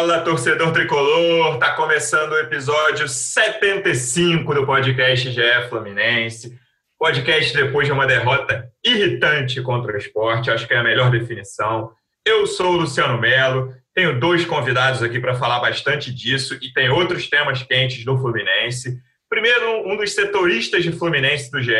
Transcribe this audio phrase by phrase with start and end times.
[0.00, 1.58] Fala, torcedor tricolor!
[1.58, 6.58] Tá começando o episódio 75 do podcast GE Fluminense.
[6.98, 11.90] Podcast depois de uma derrota irritante contra o esporte, acho que é a melhor definição.
[12.24, 16.88] Eu sou o Luciano Melo, tenho dois convidados aqui para falar bastante disso e tem
[16.88, 18.98] outros temas quentes do Fluminense.
[19.28, 21.74] Primeiro, um dos setoristas de Fluminense do GE.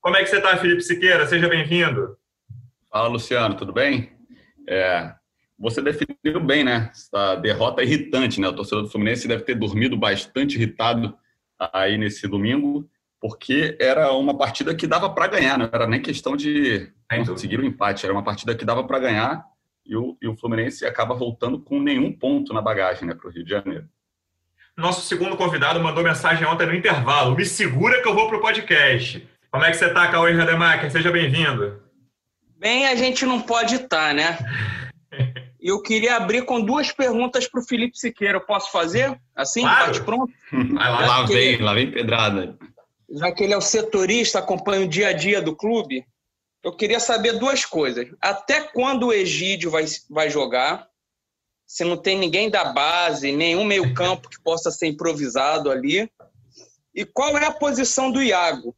[0.00, 1.26] Como é que você está, Felipe Siqueira?
[1.26, 2.16] Seja bem-vindo.
[2.90, 4.10] Fala, Luciano, tudo bem?
[4.66, 5.12] É,
[5.58, 6.90] você definiu bem, né?
[6.92, 8.48] Essa derrota irritante, né?
[8.48, 11.16] O torcedor do Fluminense deve ter dormido bastante irritado
[11.72, 12.88] aí nesse domingo,
[13.20, 16.92] porque era uma partida que dava para ganhar, não era nem questão de
[17.26, 19.44] conseguir o um empate, era uma partida que dava para ganhar
[19.84, 23.32] e o, e o, Fluminense acaba voltando com nenhum ponto na bagagem, né, para o
[23.32, 23.88] Rio de Janeiro.
[24.76, 28.40] Nosso segundo convidado mandou mensagem ontem no intervalo: me segura que eu vou para o
[28.40, 29.26] podcast.
[29.50, 30.92] Como é que você está, Cauê Rademacher?
[30.92, 31.82] Seja bem-vindo.
[32.58, 34.38] Bem, a gente não pode estar, tá, né?
[35.68, 38.38] E eu queria abrir com duas perguntas para o Felipe Siqueira.
[38.38, 39.20] Eu posso fazer?
[39.36, 39.60] Assim?
[39.60, 39.86] Claro.
[39.88, 40.32] Bate pronto?
[40.50, 42.58] Vai lá, lá vem, ele, lá vem pedrada.
[43.10, 46.06] Já que ele é o setorista, acompanha o dia a dia do clube,
[46.64, 48.08] eu queria saber duas coisas.
[48.18, 50.88] Até quando o Egídio vai, vai jogar?
[51.66, 56.10] Se não tem ninguém da base, nenhum meio-campo que possa ser improvisado ali.
[56.94, 58.74] E qual é a posição do Iago?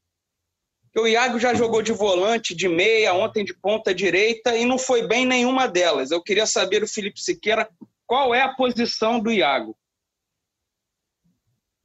[0.92, 4.76] Porque o Iago já jogou de volante, de meia, ontem de ponta direita e não
[4.76, 6.10] foi bem nenhuma delas.
[6.10, 7.68] Eu queria saber do Felipe Siqueira
[8.06, 9.76] qual é a posição do Iago.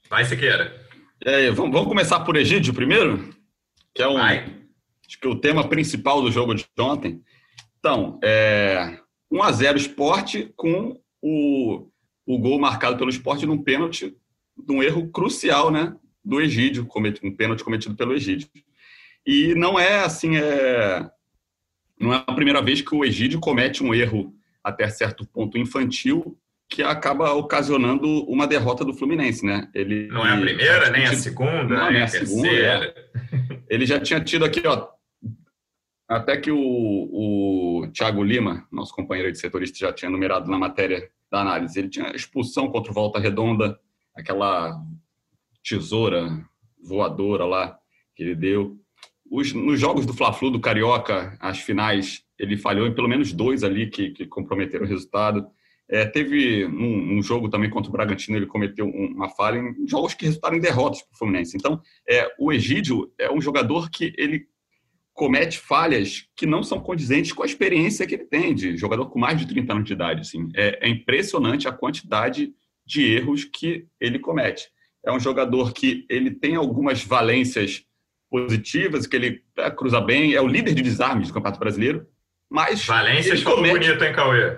[0.09, 0.83] Vai, Siqueira.
[1.23, 3.29] É, vamos, vamos, começar por Egídio primeiro?
[3.93, 7.21] Que é um, acho que é o tema principal do jogo de ontem.
[7.77, 8.99] Então, é,
[9.31, 11.87] 1 a 0 esporte com o,
[12.25, 14.17] o gol marcado pelo esporte num pênalti,
[14.67, 16.87] num erro crucial né, do Egídio,
[17.23, 18.49] um pênalti cometido pelo Egídio.
[19.25, 21.09] E não é assim, é...
[21.99, 26.37] não é a primeira vez que o Egídio comete um erro até certo ponto infantil
[26.67, 29.69] que acaba ocasionando uma derrota do Fluminense, né?
[29.73, 32.47] Ele não é a primeira, nem a segunda, não, nem a, a segunda.
[32.49, 32.93] É.
[33.69, 34.87] Ele já tinha tido aqui, ó,
[36.07, 41.09] até que o, o Thiago Lima, nosso companheiro de setorista, já tinha numerado na matéria
[41.31, 41.77] da análise.
[41.77, 43.79] Ele tinha expulsão contra o Volta Redonda,
[44.15, 44.79] aquela
[45.63, 46.45] tesoura
[46.81, 47.77] voadora lá
[48.15, 48.79] que ele deu.
[49.29, 53.63] Os, nos jogos do Fla-Flu, do Carioca, as finais, ele falhou em pelo menos dois
[53.63, 55.45] ali que, que comprometeram o resultado.
[55.87, 60.13] É, teve um, um, jogo também contra o Bragantino, ele cometeu uma falha em jogos
[60.13, 61.55] que resultaram em derrotas para o Fluminense.
[61.55, 64.47] Então, é, o Egídio é um jogador que ele
[65.13, 69.17] comete falhas que não são condizentes com a experiência que ele tem de jogador com
[69.17, 70.21] mais de 30 anos de idade.
[70.21, 70.49] Assim.
[70.53, 72.53] É, é impressionante a quantidade
[72.85, 74.67] de erros que ele comete.
[75.05, 77.85] É um jogador que ele tem algumas valências
[78.29, 82.05] positivas, que ele é, cruza bem, é o líder de desarmes do Campeonato Brasileiro.
[82.49, 82.85] Mas.
[82.85, 83.73] Valência ficou comete...
[83.73, 84.55] bonito, hein, Cauê?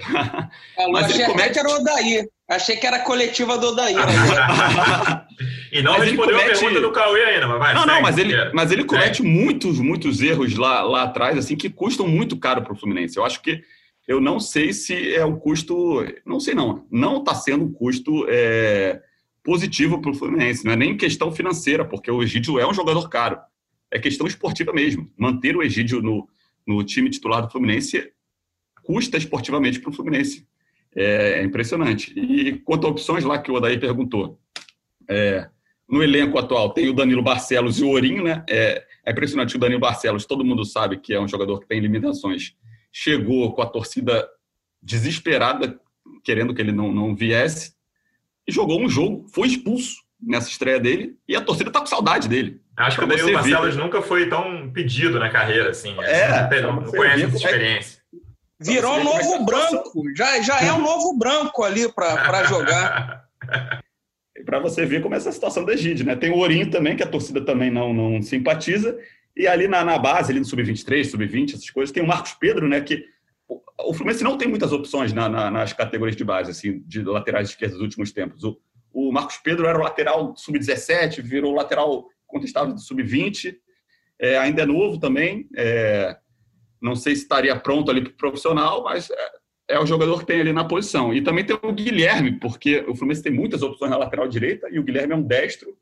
[0.92, 1.54] mas achei comete...
[1.54, 2.28] que era o Odaí.
[2.50, 3.94] Achei que era a coletiva do Odaí.
[3.94, 4.04] Né?
[5.72, 6.52] e não mas respondeu comete...
[6.52, 7.74] a pergunta do Cauê ainda, mas vai.
[7.74, 11.56] Não, segue, não, mas ele, mas ele comete muitos, muitos erros lá, lá atrás, assim,
[11.56, 13.18] que custam muito caro para o Fluminense.
[13.18, 13.62] Eu acho que
[14.08, 16.06] eu não sei se é um custo.
[16.26, 16.86] Não sei, não.
[16.92, 19.02] Não está sendo um custo é,
[19.44, 20.66] positivo para o Fluminense.
[20.66, 23.40] Não é nem questão financeira, porque o Egídio é um jogador caro
[23.92, 25.12] é questão esportiva mesmo.
[25.18, 26.28] Manter o Egídio no,
[26.66, 28.12] no time titular do Fluminense
[28.84, 30.48] custa esportivamente para o Fluminense.
[30.96, 32.18] É, é, impressionante.
[32.18, 34.40] E quanto a opções lá que o Odaí perguntou,
[35.08, 35.48] é,
[35.88, 38.44] no elenco atual tem o Danilo Barcelos e o Ourinho, né?
[38.50, 41.80] É, é impressionante o Danilo Barcelos, todo mundo sabe que é um jogador que tem
[41.80, 42.56] limitações.
[42.92, 44.28] Chegou com a torcida
[44.82, 45.80] desesperada,
[46.24, 47.74] querendo que ele não, não viesse,
[48.48, 52.28] e jogou um jogo, foi expulso nessa estreia dele, e a torcida está com saudade
[52.28, 52.62] dele.
[52.76, 55.96] Acho que o Danilo Barcelos nunca foi tão pedido na carreira, assim.
[56.00, 58.02] É, não, não conhece essa experiência.
[58.60, 60.04] Virou um novo branco.
[60.16, 63.26] Já, já é um novo branco ali para jogar.
[64.46, 66.16] para você ver como é essa situação da Egide, né?
[66.16, 68.98] Tem o Ourinho também, que a torcida também não, não simpatiza.
[69.36, 72.68] E ali na, na base, ali no Sub-23, Sub-20, essas coisas, tem o Marcos Pedro,
[72.68, 72.82] né?
[72.82, 73.06] Que
[73.48, 77.04] o, o Fluminense não tem muitas opções na, na, nas categorias de base, assim, de
[77.04, 78.44] laterais esquerdos dos últimos tempos.
[78.44, 78.60] O,
[79.00, 83.56] o Marcos Pedro era o lateral Sub-17, virou lateral contestável do sub-20,
[84.20, 86.18] é, ainda é novo também, é,
[86.82, 90.26] Não sei se estaria pronto ali para o profissional, mas é, é, o jogador que
[90.26, 91.14] tem ali na posição.
[91.14, 94.80] E também tem o Guilherme, porque o Fluminense tem muitas opções na lateral direita e
[94.80, 95.78] o Guilherme é um destro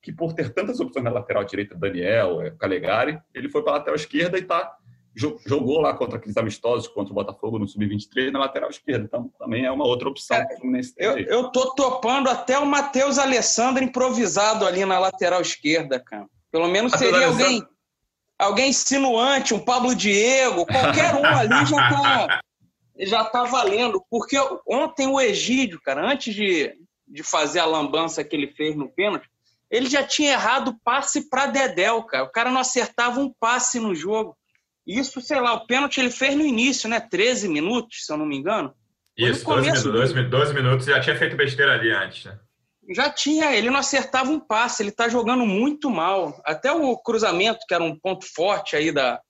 [0.00, 3.76] que, por ter tantas opções na lateral direita, Daniel, é, Calegari, ele foi para a
[3.78, 4.76] lateral esquerda e tá,
[5.14, 9.04] jogou lá contra aqueles amistosos, contra o Botafogo no Sub-23, na lateral esquerda.
[9.04, 10.36] Então, também é uma outra opção.
[10.36, 10.46] É,
[10.98, 16.26] eu, eu tô topando até o Matheus Alessandro improvisado ali na lateral esquerda, cara.
[16.50, 17.62] Pelo menos seria alguém,
[18.38, 22.40] alguém insinuante, um Pablo Diego, qualquer um ali já tá,
[22.98, 24.04] já tá valendo.
[24.10, 24.36] Porque
[24.66, 26.74] ontem o Egídio, cara, antes de,
[27.06, 29.28] de fazer a lambança que ele fez no pênalti,
[29.70, 32.24] ele já tinha errado passe para Dedéu, cara.
[32.24, 34.36] O cara não acertava um passe no jogo.
[34.86, 37.00] Isso, sei lá, o pênalti ele fez no início, né?
[37.00, 38.74] 13 minutos, se eu não me engano.
[39.16, 42.38] Isso, 12 minutos, 12, 12 minutos, já tinha feito besteira ali antes, né?
[42.92, 46.40] Já tinha, ele não acertava um passe, ele tá jogando muito mal.
[46.44, 49.20] Até o cruzamento, que era um ponto forte aí da,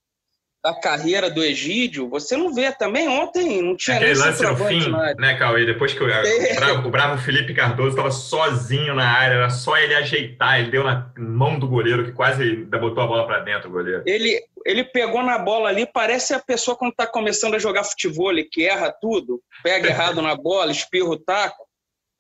[0.63, 3.09] da carreira do Egídio, você não vê também.
[3.09, 5.65] Ontem não tinha Aquele lance no fim, né, Cauê?
[5.65, 6.53] Depois que o, é.
[6.53, 10.71] o, bravo, o bravo Felipe Cardoso estava sozinho na área, era só ele ajeitar, ele
[10.71, 14.03] deu na mão do goleiro, que quase botou a bola para dentro, o goleiro.
[14.05, 18.31] Ele, ele pegou na bola ali, parece a pessoa quando está começando a jogar futebol,
[18.53, 21.67] que erra tudo, pega errado na bola, espirra o taco.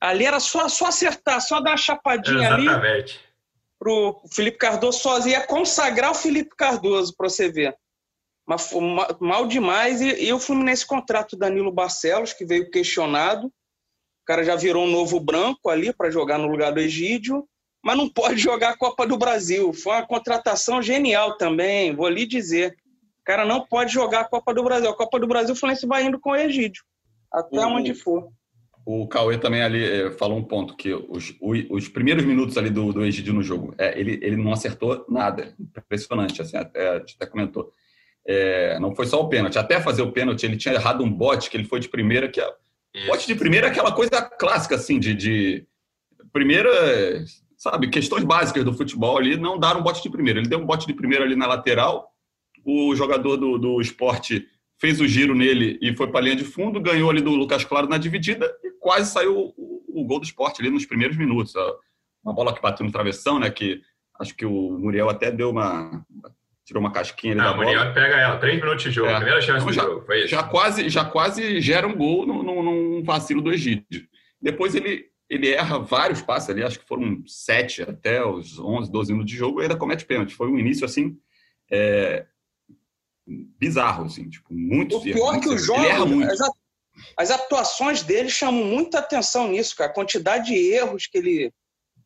[0.00, 2.68] Ali era só, só acertar, só dar uma chapadinha Exatamente.
[2.68, 2.68] ali.
[2.68, 3.20] Exatamente.
[3.78, 7.74] Pro Felipe Cardoso sozinho, ia consagrar o Felipe Cardoso para você ver
[8.50, 8.68] mas
[9.20, 10.00] mal demais.
[10.00, 13.46] E, e o Fluminense contrata o Danilo Barcelos, que veio questionado.
[13.46, 17.46] O cara já virou um novo branco ali para jogar no lugar do Egídio,
[17.80, 19.72] mas não pode jogar a Copa do Brasil.
[19.72, 22.76] Foi uma contratação genial também, vou lhe dizer.
[23.20, 24.90] O cara não pode jogar a Copa do Brasil.
[24.90, 26.82] A Copa do Brasil, o Fluminense vai indo com o Egídio,
[27.32, 28.32] até o, onde for.
[28.84, 32.92] O Cauê também ali é, falou um ponto, que os, os primeiros minutos ali do,
[32.92, 35.54] do Egídio no jogo, é, ele, ele não acertou nada.
[35.60, 37.72] Impressionante, assim, até, até comentou.
[38.32, 39.58] É, não foi só o pênalti.
[39.58, 42.40] Até fazer o pênalti, ele tinha errado um bote, que ele foi de primeira, que
[42.40, 42.46] é,
[43.08, 45.66] bote de primeira é aquela coisa clássica, assim, de, de
[46.32, 46.70] primeira,
[47.56, 50.38] sabe, questões básicas do futebol ali, não dar um bote de primeira.
[50.38, 52.08] Ele deu um bote de primeira ali na lateral,
[52.64, 54.46] o jogador do, do esporte
[54.78, 57.64] fez o giro nele e foi para a linha de fundo, ganhou ali do Lucas
[57.64, 61.52] Claro na dividida e quase saiu o, o gol do esporte ali nos primeiros minutos.
[62.22, 63.82] Uma bola que bateu no travessão, né, que
[64.20, 66.06] acho que o Muriel até deu uma
[66.70, 67.92] tirou uma casquinha ali ah, da bola.
[67.92, 69.16] Pega ela, três minutos de jogo, é.
[69.16, 70.28] primeira chance então, do já, jogo, foi isso.
[70.28, 74.06] Já quase, já quase gera um gol num, num vacilo do Egídio.
[74.40, 79.12] Depois ele, ele erra vários passes ali, acho que foram sete até os 11, 12
[79.12, 80.32] minutos de jogo, e ainda comete pênalti.
[80.32, 81.18] Foi um início, assim,
[81.68, 82.24] é,
[83.26, 84.98] bizarro, assim, tipo, muito...
[84.98, 85.82] O pior que o jogo,
[86.22, 86.40] as,
[87.16, 91.52] as atuações dele chamam muita atenção nisso, cara, a quantidade de erros que ele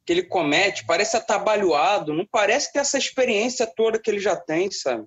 [0.06, 4.70] que ele comete, parece atabalhoado, não parece ter essa experiência toda que ele já tem,
[4.70, 5.04] sabe?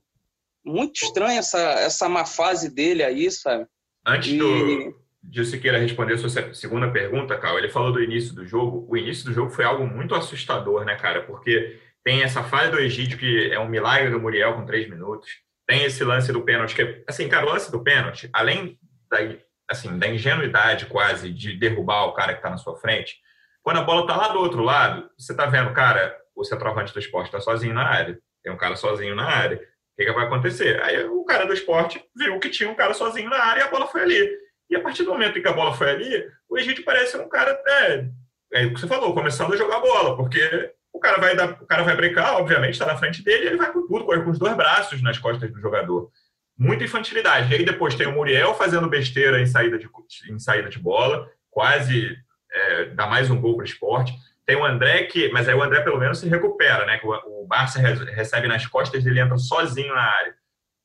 [0.66, 3.66] Muito estranha essa, essa má fase dele aí, sabe?
[4.06, 4.38] Antes e...
[4.38, 8.88] do, de responder a sua segunda pergunta, Carl, ele falou do início do jogo.
[8.90, 11.24] O início do jogo foi algo muito assustador, né, cara?
[11.24, 15.30] Porque tem essa falha do Egídio, que é um milagre do Muriel com três minutos.
[15.68, 18.80] Tem esse lance do pênalti, que, assim, cara, o lance do pênalti, além
[19.12, 19.18] da,
[19.70, 23.18] assim, da ingenuidade quase de derrubar o cara que está na sua frente,
[23.68, 27.00] quando a bola está lá do outro lado, você está vendo, cara, o centroavante do
[27.00, 28.18] esporte está sozinho na área.
[28.42, 29.58] Tem um cara sozinho na área.
[29.58, 29.60] O
[29.98, 30.82] que, que vai acontecer?
[30.84, 33.70] Aí o cara do esporte viu que tinha um cara sozinho na área e a
[33.70, 34.32] bola foi ali.
[34.70, 37.28] E a partir do momento em que a bola foi ali, o Egito parece um
[37.28, 38.06] cara, é,
[38.54, 41.66] é o que você falou, começando a jogar bola, porque o cara vai dar, o
[41.66, 44.40] cara vai brincar, obviamente, está na frente dele, ele vai com tudo, corre com os
[44.40, 46.10] dois braços nas costas do jogador.
[46.58, 47.52] Muita infantilidade.
[47.52, 49.90] E aí depois tem o Muriel fazendo besteira em saída de,
[50.32, 52.16] em saída de bola, quase
[52.58, 54.14] é, dá mais um gol para o esporte.
[54.46, 57.00] Tem o André que, mas aí o André pelo menos se recupera, né?
[57.04, 60.36] O, o Barça recebe nas costas, ele entra sozinho na área,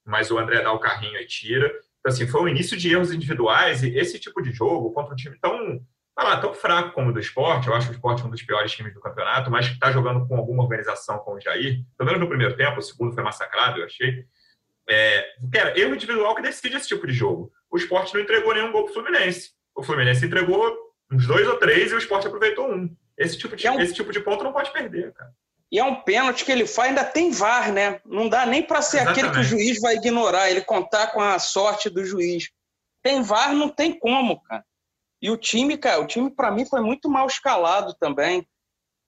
[0.04, 1.66] mas o André dá o carrinho e tira.
[2.00, 5.16] Então assim, foi um início de erros individuais e esse tipo de jogo contra um
[5.16, 5.80] time tão,
[6.18, 8.92] lá, tão fraco como o do esporte, eu acho o esporte um dos piores times
[8.92, 12.28] do campeonato, mas que está jogando com alguma organização com o Jair, pelo menos no
[12.28, 14.24] primeiro tempo, o segundo foi massacrado, eu achei.
[14.88, 17.52] É, cara, erro individual que decide esse tipo de jogo.
[17.70, 19.50] O esporte não entregou nenhum gol para o Fluminense.
[19.74, 22.94] O Fluminense entregou uns dois ou três e o esporte aproveitou um.
[23.16, 23.80] Esse tipo de, é um...
[23.80, 25.30] esse tipo de ponto não pode perder, cara.
[25.70, 27.98] E é um pênalti que ele faz, ainda tem VAR, né?
[28.04, 29.20] Não dá nem para ser Exatamente.
[29.20, 32.50] aquele que o juiz vai ignorar, ele contar com a sorte do juiz.
[33.02, 34.62] Tem VAR, não tem como, cara.
[35.20, 38.46] E o time, cara, o time para mim foi muito mal escalado também.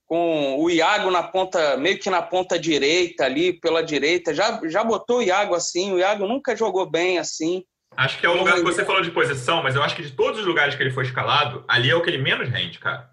[0.06, 4.32] Com o Iago na ponta, meio que na ponta direita ali, pela direita.
[4.32, 7.64] Já, já botou o Iago assim, o Iago nunca jogou bem assim.
[7.96, 10.12] Acho que é o lugar que você falou de posição, mas eu acho que de
[10.12, 13.10] todos os lugares que ele foi escalado, ali é o que ele menos rende, cara.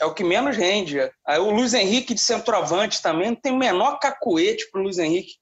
[0.00, 0.98] É o que menos rende.
[1.26, 5.34] Aí o Luiz Henrique de centroavante também não tem o menor cacuete pro Luiz Henrique.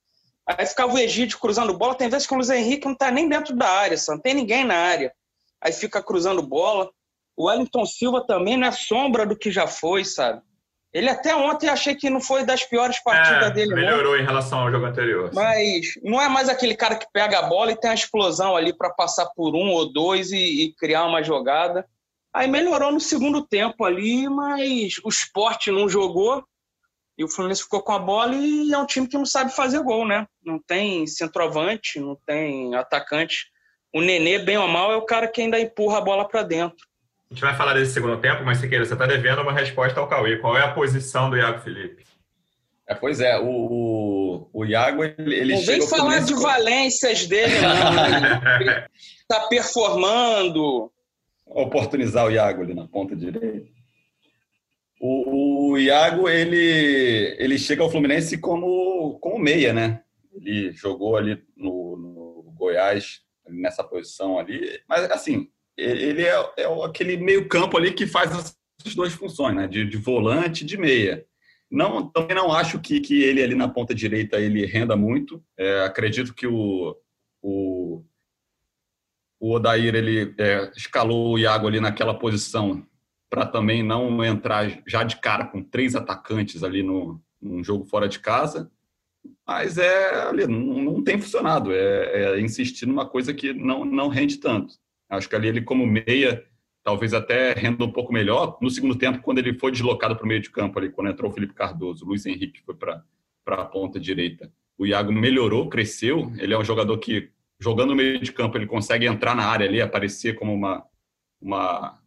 [0.47, 1.95] Aí ficava o Egídio cruzando bola.
[1.95, 4.63] Tem vezes que o Luiz Henrique não tá nem dentro da área, não tem ninguém
[4.65, 5.13] na área.
[5.61, 6.89] Aí fica cruzando bola.
[7.35, 10.41] O Wellington Silva também não é sombra do que já foi, sabe?
[10.93, 13.73] Ele até ontem achei que não foi das piores partidas É, dele.
[13.73, 15.29] melhorou em relação ao jogo anterior.
[15.29, 15.35] sim.
[15.35, 18.71] Mas não é mais aquele cara que pega a bola e tem a explosão ali
[18.77, 21.85] para passar por um ou dois e, e criar uma jogada.
[22.31, 26.43] Aí melhorou no segundo tempo ali, mas o esporte não jogou
[27.17, 29.81] e o Fluminense ficou com a bola e é um time que não sabe fazer
[29.81, 30.27] gol, né?
[30.43, 33.47] Não tem centroavante, não tem atacante.
[33.95, 36.77] O Nenê, bem ou mal, é o cara que ainda empurra a bola para dentro.
[37.33, 40.07] A gente vai falar desse segundo tempo, mas Siqueira, você está devendo uma resposta ao
[40.07, 40.37] Cauê.
[40.37, 42.03] Qual é a posição do Iago Felipe?
[42.87, 47.25] É, pois é, o, o, o Iago, ele, ele não vem falar de com- valências
[47.25, 48.83] dele, não.
[49.27, 50.91] Tá performando.
[51.43, 53.65] oportunizar o Iago ali na ponta direita.
[55.01, 60.03] O, o Iago, ele, ele chega ao Fluminense como, como meia, né?
[60.35, 64.79] Ele jogou ali no, no Goiás, nessa posição ali.
[64.87, 65.47] Mas, assim,
[65.77, 69.67] ele é, é aquele meio campo ali que faz as duas funções, né?
[69.67, 71.25] De, de volante e de meia.
[71.69, 75.43] Não, também não acho que, que ele ali na ponta direita ele renda muito.
[75.57, 76.95] É, acredito que o,
[77.41, 78.03] o,
[79.39, 82.85] o Odair ele é, escalou o Iago ali naquela posição
[83.29, 88.07] para também não entrar já de cara com três atacantes ali no num jogo fora
[88.07, 88.71] de casa.
[89.45, 91.71] Mas é não, não tem funcionado.
[91.73, 94.75] É, é insistir numa coisa que não, não rende tanto.
[95.09, 96.43] Acho que ali ele, como meia,
[96.83, 98.57] talvez até renda um pouco melhor.
[98.61, 101.31] No segundo tempo, quando ele foi deslocado para o meio de campo, ali, quando entrou
[101.31, 103.03] o Felipe Cardoso, o Luiz Henrique foi para
[103.47, 104.51] a ponta direita.
[104.77, 106.31] O Iago melhorou, cresceu.
[106.37, 107.29] Ele é um jogador que,
[107.59, 110.83] jogando no meio de campo, ele consegue entrar na área ali, aparecer como uma,
[111.39, 111.99] uma,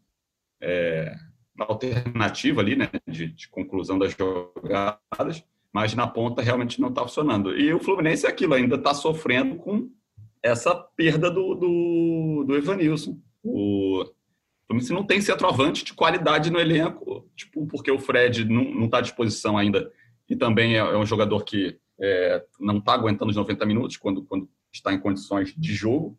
[0.60, 1.14] é,
[1.54, 5.44] uma alternativa ali, né, de, de conclusão das jogadas.
[5.72, 7.56] Mas na ponta realmente não está funcionando.
[7.56, 9.90] E o Fluminense é aquilo, ainda está sofrendo com
[10.46, 13.18] essa perda do, do, do Evanilson.
[13.42, 14.04] O
[14.66, 19.02] Fluminense não tem centroavante de qualidade no elenco, tipo, porque o Fred não está à
[19.02, 19.90] disposição ainda
[20.28, 24.22] e também é, é um jogador que é, não está aguentando os 90 minutos quando,
[24.24, 26.18] quando está em condições de jogo.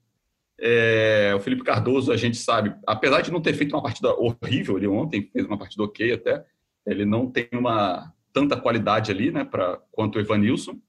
[0.60, 4.78] É, o Felipe Cardoso, a gente sabe, apesar de não ter feito uma partida horrível,
[4.78, 6.44] ele ontem fez uma partida ok até,
[6.86, 10.80] ele não tem uma tanta qualidade ali, né, pra, quanto o Evanilson.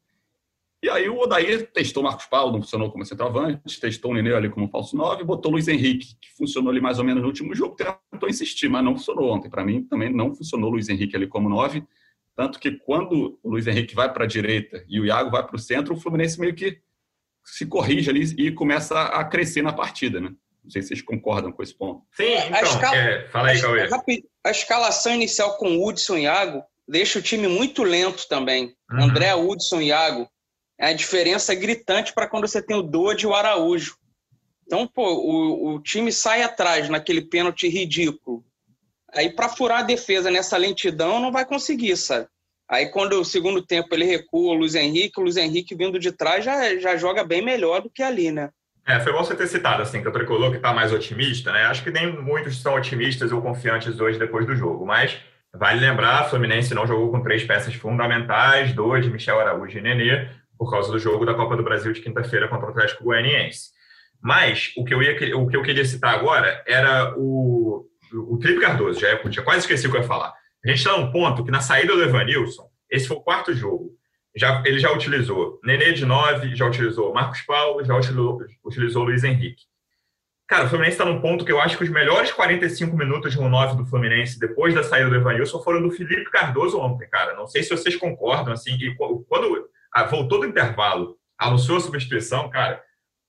[0.82, 4.32] E aí o Odair testou o Marcos Paulo, não funcionou como centroavante, testou o Nenê
[4.35, 7.26] ali como falso 9, botou o Luiz Henrique, que funcionou ali mais ou menos no
[7.28, 7.76] último jogo,
[8.11, 9.50] tentou insistir, mas não funcionou ontem.
[9.50, 11.82] Para mim, também não funcionou o Luiz Henrique ali como 9.
[12.37, 15.56] Tanto que quando o Luiz Henrique vai para a direita e o Iago vai para
[15.56, 16.78] o centro, o Fluminense meio que
[17.44, 20.32] se corrige ali e começa a crescer na partida, né?
[20.62, 22.02] Não sei se vocês concordam com esse ponto.
[22.12, 24.23] Sim, A então, escala- é, fala aí, a, Cauê.
[24.44, 28.75] a escalação inicial com Hudson e Iago deixa o time muito lento também.
[28.92, 29.02] Uhum.
[29.04, 30.28] André, Hudson e Iago.
[30.78, 33.97] É a diferença gritante para quando você tem o Dodge e o Araújo.
[34.66, 38.44] Então, pô, o, o time sai atrás naquele pênalti ridículo.
[39.12, 42.28] Aí, para furar a defesa nessa lentidão, não vai conseguir, sabe?
[42.70, 46.12] Aí, quando o segundo tempo ele recua o Luiz Henrique, o Luiz Henrique vindo de
[46.12, 48.50] trás já, já joga bem melhor do que ali, né?
[48.87, 51.64] É, foi bom você ter citado, assim, que o Tricolor que está mais otimista, né?
[51.64, 55.18] Acho que nem muitos são otimistas ou confiantes hoje depois do jogo, mas
[55.52, 60.28] vale lembrar, a Fluminense não jogou com três peças fundamentais, dois, Michel Araújo e Nenê,
[60.59, 63.71] por causa do jogo da Copa do Brasil de quinta-feira contra o Atlético Goianiense.
[64.21, 68.61] Mas o que eu, ia, o que eu queria citar agora era o, o Felipe
[68.61, 70.35] Cardoso, já, quase esqueci o que eu ia falar.
[70.65, 73.93] A gente está num ponto que na saída do Evanilson, esse foi o quarto jogo,
[74.37, 79.23] já, ele já utilizou Nenê de 9, já utilizou Marcos Paulo, já utilizou, utilizou Luiz
[79.23, 79.62] Henrique.
[80.49, 83.38] Cara, o Fluminense está num ponto que eu acho que os melhores 45 minutos de
[83.38, 87.35] um 9 do Fluminense depois da saída do Evanilson foram do Felipe Cardoso ontem, cara.
[87.35, 89.69] Não sei se vocês concordam, assim, e qu- quando
[90.09, 92.83] voltou do intervalo, anunciou a substituição, cara,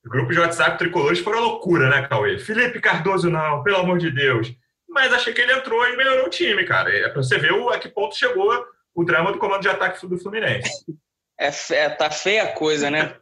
[0.06, 2.40] o grupo de WhatsApp tricolores foram loucura, né, Cauê?
[2.40, 4.52] Felipe Cardoso não, pelo amor de Deus.
[4.90, 6.90] Mas achei que ele entrou e melhorou o time, cara.
[6.90, 10.06] É pra você ver o, a que ponto chegou o drama do comando de ataque
[10.08, 10.70] do Fluminense.
[11.40, 13.16] É, é, tá feia a coisa, né?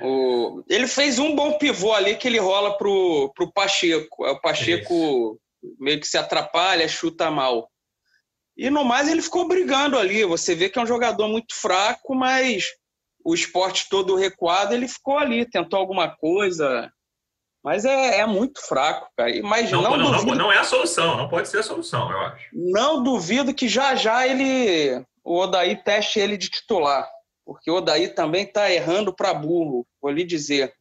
[0.00, 4.24] O, ele fez um bom pivô ali que ele rola pro, pro Pacheco.
[4.24, 5.40] Aí O Pacheco
[5.78, 7.70] meio que se atrapalha, chuta mal.
[8.56, 10.24] E no mais ele ficou brigando ali.
[10.24, 12.64] Você vê que é um jogador muito fraco, mas
[13.24, 16.90] o esporte todo recuado, ele ficou ali, tentou alguma coisa.
[17.62, 19.30] Mas é, é muito fraco, cara.
[19.42, 22.10] Mas Não, não, não, não, duvido, não é a solução, não pode ser a solução,
[22.10, 22.46] eu acho.
[22.52, 27.06] não duvido que já já ele o Odaí teste ele de titular.
[27.44, 30.72] Porque o Odaí também está errando para burro, vou lhe dizer.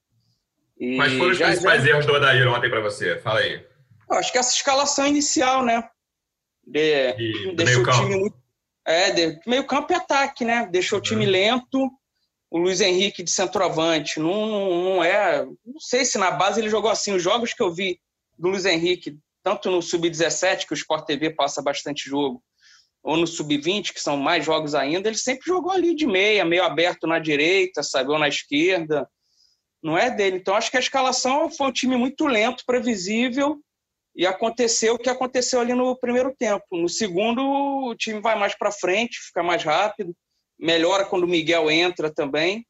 [0.79, 3.17] E Quais foram os já- principais já- erros do Odair ontem para você?
[3.19, 3.65] Fala aí.
[4.09, 5.87] Eu Acho que essa escalação inicial, né?
[6.65, 8.37] De, E deixou meio o time muito.
[8.87, 10.67] É, de, meio campo e ataque, né?
[10.71, 11.31] Deixou o time Uhum.
[11.31, 11.89] lento.
[12.51, 14.19] o Luiz Henrique de centroavante.
[14.19, 15.43] Não, não, não é.
[15.65, 17.13] Não sei se na base ele jogou assim.
[17.13, 17.99] Os jogos que eu vi
[18.37, 22.41] do Luiz Henrique, tanto no Sub-17, que o Sport TV passa bastante jogo,
[23.03, 26.63] ou no Sub-20, que são mais jogos ainda, ele sempre jogou ali de meia, meio
[26.63, 29.07] aberto na direita, sabe, ou na esquerda.
[29.83, 30.37] Não é dele.
[30.37, 33.59] Então, acho que a escalação foi um time muito lento, previsível,
[34.15, 36.65] e aconteceu o que aconteceu ali no primeiro tempo.
[36.71, 40.15] No segundo, o time vai mais para frente, fica mais rápido
[40.59, 42.65] melhora quando o Miguel entra também.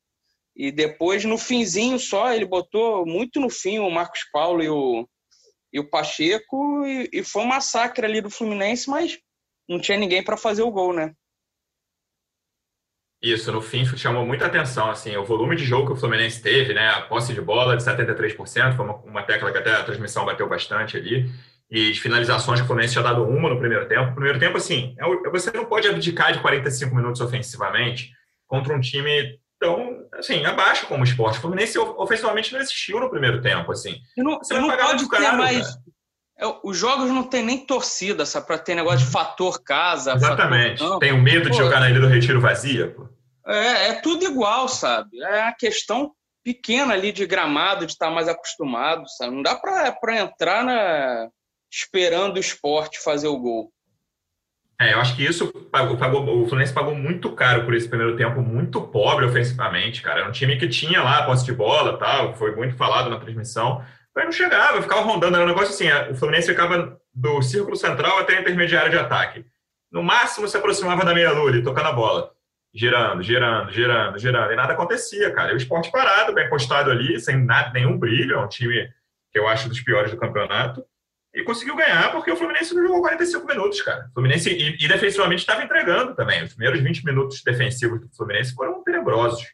[0.55, 5.07] E depois, no finzinho só, ele botou muito no fim o Marcos Paulo e o,
[5.71, 9.19] e o Pacheco, e, e foi um massacre ali do Fluminense, mas
[9.67, 11.13] não tinha ninguém para fazer o gol, né?
[13.25, 16.75] Isso, no fim chamou muita atenção, assim, o volume de jogo que o Fluminense teve,
[16.75, 20.25] né, a posse de bola de 73%, foi uma, uma tecla que até a transmissão
[20.25, 21.27] bateu bastante ali,
[21.67, 24.09] e de finalizações que o Fluminense tinha dado uma no primeiro tempo.
[24.09, 28.11] No primeiro tempo, assim, é você não pode abdicar de 45 minutos ofensivamente
[28.45, 31.39] contra um time tão, assim, abaixo como o esporte.
[31.39, 33.97] O Fluminense ofensivamente não existiu no primeiro tempo, assim.
[34.15, 35.67] E não, você não pode ter mais...
[36.37, 38.45] É, os jogos não tem nem torcida, sabe?
[38.45, 40.13] Para ter negócio de fator casa.
[40.13, 40.79] Exatamente.
[40.79, 43.04] Fator tem o medo de jogar na Ilha do Retiro vazia, pô.
[43.47, 45.21] É, é tudo igual, sabe?
[45.21, 46.11] É a questão
[46.43, 49.35] pequena ali de gramado, de estar mais acostumado, sabe?
[49.35, 51.27] Não dá para entrar na,
[51.71, 53.71] esperando o esporte fazer o gol.
[54.79, 58.17] É, eu acho que isso pagou, pagou, o Fluminense pagou muito caro por esse primeiro
[58.17, 60.19] tempo, muito pobre ofensivamente, cara.
[60.19, 63.83] Era um time que tinha lá posse de bola, tal, foi muito falado na transmissão,
[64.13, 68.19] mas não chegava, ficava rondando, era um negócio assim, o Fluminense ficava do círculo central
[68.19, 69.45] até a intermediária de ataque.
[69.89, 72.34] No máximo se aproximava da meia-lua tocando a bola,
[72.75, 75.51] girando, girando, girando, girando, e nada acontecia, cara.
[75.51, 78.89] E o esporte parado, bem postado ali, sem nada, nenhum brilho, é um time
[79.31, 80.83] que eu acho dos piores do campeonato
[81.33, 84.07] e conseguiu ganhar porque o Fluminense não jogou 45 minutos, cara.
[84.09, 86.43] O Fluminense, e, e defensivamente, estava entregando também.
[86.43, 89.45] Os primeiros 20 minutos defensivos do Fluminense foram tenebrosos.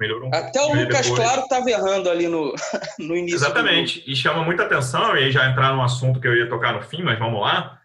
[0.00, 1.20] Melhorou um Até o Lucas depois.
[1.20, 2.54] Claro estava errando ali no,
[2.98, 3.36] no início.
[3.36, 4.02] Exatamente.
[4.06, 6.82] E chama muita atenção, e aí já entrar num assunto que eu ia tocar no
[6.82, 7.80] fim, mas vamos lá.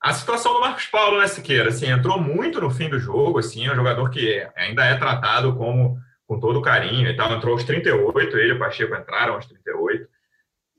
[0.00, 1.68] A situação do Marcos Paulo, né, Siqueira?
[1.68, 5.54] Assim, entrou muito no fim do jogo, assim, é um jogador que ainda é tratado
[5.56, 7.32] como com todo carinho e tal.
[7.32, 10.08] Entrou aos 38, ele e o Pacheco entraram aos 38.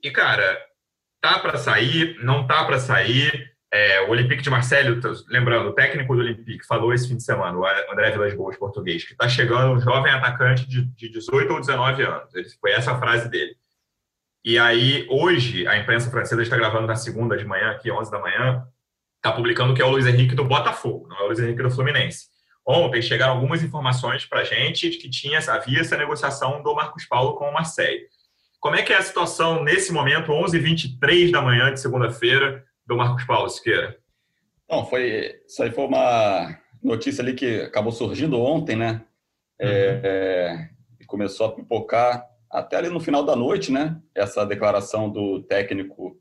[0.02, 0.58] E, cara,
[1.20, 3.52] tá para sair, não tá para sair.
[3.70, 7.56] É, o Olympique de Marseille, lembrando, o técnico do Olympique falou esse fim de semana,
[7.56, 11.60] o André Vilas Boas, português, que está chegando um jovem atacante de, de 18 ou
[11.60, 12.34] 19 anos.
[12.34, 13.56] Ele, foi essa a frase dele.
[14.44, 18.18] E aí, hoje, a imprensa francesa está gravando na segunda de manhã, aqui, 11 da
[18.18, 18.66] manhã,
[19.22, 21.70] está publicando que é o Luiz Henrique do Botafogo, não é o Luiz Henrique do
[21.70, 22.26] Fluminense.
[22.66, 27.04] Ontem chegaram algumas informações para a gente de que tinha, havia essa negociação do Marcos
[27.06, 28.06] Paulo com o Marseille.
[28.60, 33.24] Como é que é a situação nesse momento, 11h23 da manhã de segunda-feira, do Marcos
[33.24, 33.96] Paulo Siqueira?
[34.68, 39.04] Não, foi, isso aí foi uma notícia ali que acabou surgindo ontem, né?
[39.58, 39.72] É, uhum.
[39.72, 44.00] É, é, começou a pipocar até ali no final da noite, né?
[44.14, 46.16] Essa declaração do técnico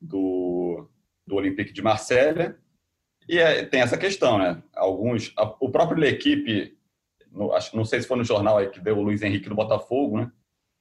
[0.00, 0.57] do,
[1.28, 2.56] do Olympique de Marselha.
[3.28, 4.62] E é, tem essa questão, né?
[4.74, 6.76] Alguns, a, o próprio equipe,
[7.30, 9.54] no, acho, não sei se foi no jornal aí que deu o Luiz Henrique do
[9.54, 10.32] Botafogo, né?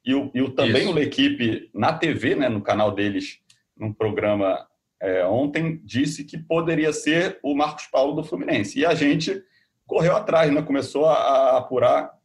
[0.06, 0.92] E, o, e o, também Isso.
[0.92, 3.40] o L'Equipe, na TV, né, no canal deles,
[3.76, 4.66] num programa
[5.02, 8.80] é, ontem, disse que poderia ser o Marcos Paulo do Fluminense.
[8.80, 9.44] E a gente
[9.86, 12.18] correu atrás, né, começou a, a apurar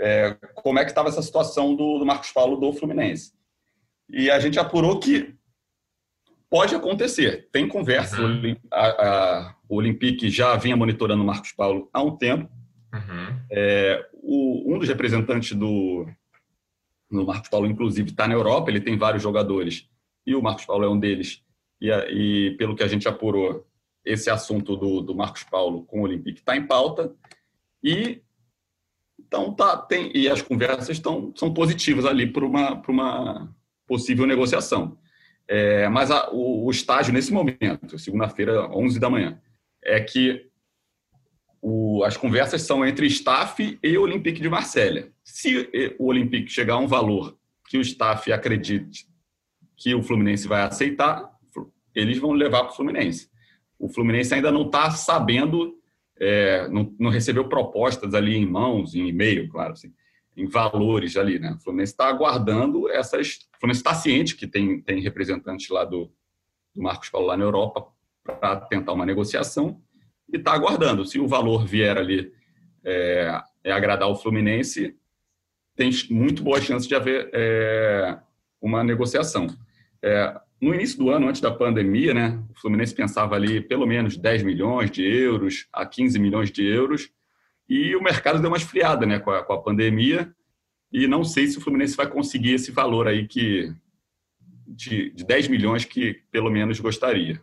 [0.00, 3.32] é, como é que estava essa situação do, do, Marcos Paulo do Fluminense.
[4.10, 5.32] E a gente apurou que
[6.52, 8.20] pode acontecer, tem conversa.
[8.20, 8.54] Uhum.
[8.70, 12.46] A, a, o Olympique já vinha monitorando o Marcos Paulo há um tempo.
[12.92, 13.38] Uhum.
[13.50, 16.06] É, o, um dos representantes do,
[17.10, 19.88] o Marcos Paulo, inclusive, está na Europa, ele tem vários jogadores,
[20.26, 21.42] e o Marcos Paulo é um deles.
[21.80, 23.66] E, e pelo que a gente apurou,
[24.04, 27.14] esse assunto do, do Marcos Paulo com o Olympique está em pauta.
[27.82, 28.20] E
[29.18, 34.98] então tá, tem, e as conversas estão, são positivas ali para uma, uma possível negociação.
[35.48, 39.40] É, mas a, o, o, estágio nesse momento, segunda-feira, 11 da manhã,
[39.84, 40.46] é que
[41.60, 45.12] o, as conversas são entre staff e o Olympique de Marselha.
[45.24, 47.36] Se o Olympique chegar a um valor
[47.68, 49.06] que o staff acredite
[49.76, 51.30] que o Fluminense vai aceitar,
[51.94, 53.28] eles vão levar para o Fluminense.
[53.78, 55.76] O Fluminense ainda não está sabendo,
[56.18, 59.92] é, não, não, recebeu propostas ali em mãos, em e-mail, claro, assim,
[60.36, 61.54] em valores ali, né?
[61.58, 63.48] O Fluminense está aguardando essas.
[63.56, 66.10] O Fluminense está ciente que tem, tem representantes lá do,
[66.74, 67.86] do Marcos Paulo lá na Europa
[68.24, 69.80] para tentar uma negociação
[70.32, 71.04] e está aguardando.
[71.04, 72.32] Se o valor vier ali
[72.84, 74.96] é, é, agradar o Fluminense,
[75.76, 78.18] tem muito boa chance de haver é,
[78.60, 79.46] uma negociação.
[80.02, 84.16] É, no início do ano, antes da pandemia, né, o Fluminense pensava ali pelo menos
[84.16, 87.10] 10 milhões de euros a 15 milhões de euros
[87.72, 90.30] E o mercado deu uma esfriada né, com, a, com a pandemia.
[90.92, 93.74] E não sei se o Fluminense vai conseguir esse valor aí que
[94.68, 97.42] de, de 10 milhões que pelo menos gostaria.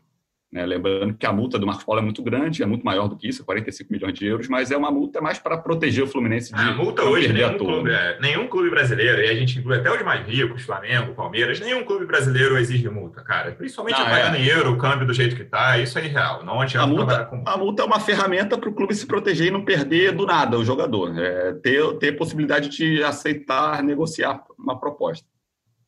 [0.52, 0.66] Né?
[0.66, 3.28] Lembrando que a multa do Marcos Paulo é muito grande, é muito maior do que
[3.28, 6.60] isso, 45 milhões de euros, mas é uma multa mais para proteger o Fluminense de
[6.60, 10.02] A multa hoje, nenhum clube, é, nenhum clube brasileiro, e a gente inclui até os
[10.04, 13.52] mais ricos, Flamengo, Palmeiras, nenhum clube brasileiro exige multa, cara.
[13.52, 14.38] Principalmente ah, pagar é.
[14.38, 16.44] dinheiro, o câmbio do jeito que está, isso é irreal.
[16.44, 17.44] Não adianta a multa, com...
[17.46, 20.58] a multa é uma ferramenta para o clube se proteger e não perder do nada
[20.58, 21.16] o jogador.
[21.20, 25.28] É, ter, ter possibilidade de aceitar, negociar uma proposta.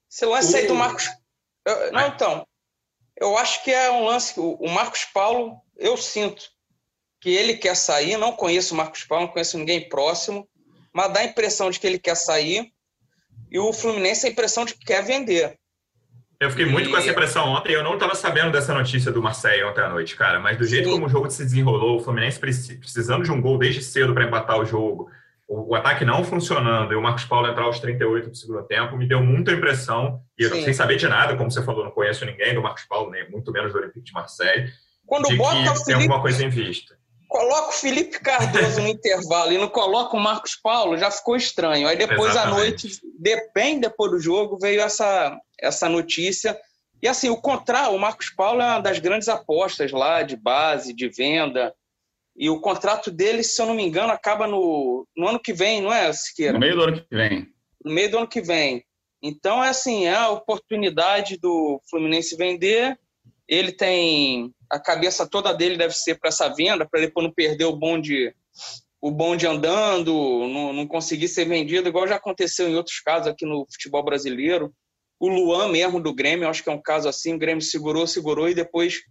[0.08, 1.08] Se eu aceito o Marcos.
[1.66, 2.46] Eu, não, então,
[3.22, 4.34] eu acho que é um lance.
[4.38, 6.42] O Marcos Paulo, eu sinto
[7.20, 8.18] que ele quer sair.
[8.18, 10.50] Não conheço o Marcos Paulo, não conheço ninguém próximo,
[10.92, 12.74] mas dá a impressão de que ele quer sair.
[13.52, 15.56] E o Fluminense a impressão de que quer vender.
[16.40, 16.92] Eu fiquei muito e...
[16.92, 17.74] com essa impressão ontem.
[17.74, 20.40] Eu não estava sabendo dessa notícia do Marseille ontem à noite, cara.
[20.40, 20.96] Mas do jeito Sim.
[20.96, 24.60] como o jogo se desenrolou, o Fluminense precisando de um gol desde cedo para empatar
[24.60, 25.12] o jogo,
[25.52, 29.06] o, ataque não funcionando e o Marcos Paulo entrar aos 38 do segundo tempo, me
[29.06, 32.54] deu muita impressão, e eu, sem saber de nada, como você falou, não conheço ninguém
[32.54, 34.72] do Marcos Paulo, nem muito menos do Olympique de Marseille,
[35.06, 36.98] Quando de bota que o Felipe, tem alguma coisa em vista.
[37.28, 41.86] Coloca o Felipe Cardoso no intervalo e não coloca o Marcos Paulo, já ficou estranho.
[41.86, 42.54] Aí depois Exatamente.
[42.54, 43.02] à noite,
[43.54, 46.58] bem depois do jogo, veio essa, essa notícia.
[47.04, 50.94] E assim, o contrário, o Marcos Paulo é uma das grandes apostas lá de base,
[50.94, 51.74] de venda.
[52.36, 55.82] E o contrato dele, se eu não me engano, acaba no, no ano que vem,
[55.82, 56.54] não é, Siqueira?
[56.54, 57.48] No meio do ano que vem.
[57.84, 58.84] No meio do ano que vem.
[59.22, 62.98] Então, é assim, é a oportunidade do Fluminense vender.
[63.48, 64.54] Ele tem...
[64.70, 68.34] A cabeça toda dele deve ser para essa venda, para depois não perder o bonde,
[69.02, 70.14] o bonde andando,
[70.48, 74.74] não, não conseguir ser vendido, igual já aconteceu em outros casos aqui no futebol brasileiro.
[75.20, 78.48] O Luan mesmo do Grêmio, acho que é um caso assim, o Grêmio segurou, segurou
[78.48, 79.02] e depois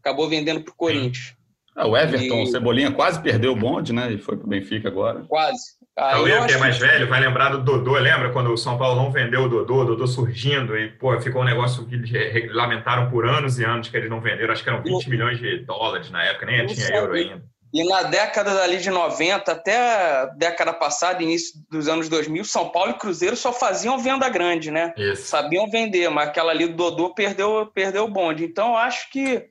[0.00, 1.34] acabou vendendo para o Corinthians.
[1.78, 2.42] Ah, o Everton, e...
[2.42, 4.10] o Cebolinha quase perdeu o bonde, né?
[4.10, 5.20] E foi para o Benfica agora.
[5.28, 5.78] Quase.
[5.96, 6.84] Ah, Cauê, que é mais que...
[6.84, 7.92] velho, vai lembrar do Dodô.
[7.92, 11.42] Lembra quando o São Paulo não vendeu o Dodô, o Dodô surgindo e, pô, ficou
[11.42, 14.52] um negócio que eles lamentaram por anos e anos que eles não venderam.
[14.52, 17.42] Acho que eram 20 milhões de dólares na época, nem tinha euro ainda.
[17.72, 22.70] E na década dali de 90 até a década passada, início dos anos 2000, São
[22.70, 24.94] Paulo e Cruzeiro só faziam venda grande, né?
[24.96, 25.26] Isso.
[25.26, 28.44] Sabiam vender, mas aquela ali do Dodô perdeu, perdeu o bonde.
[28.44, 29.48] Então, acho que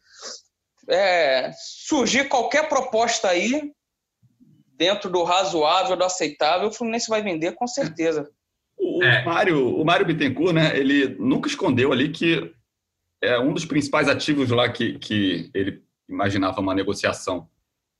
[0.89, 3.71] é, surgir qualquer proposta aí,
[4.76, 8.30] dentro do razoável, do aceitável, o Fluminense vai vender com certeza.
[8.78, 9.23] O, é.
[9.26, 12.54] Mário, o Mário Bittencourt, né, ele nunca escondeu ali que
[13.21, 17.50] é um dos principais ativos lá que, que ele imaginava uma negociação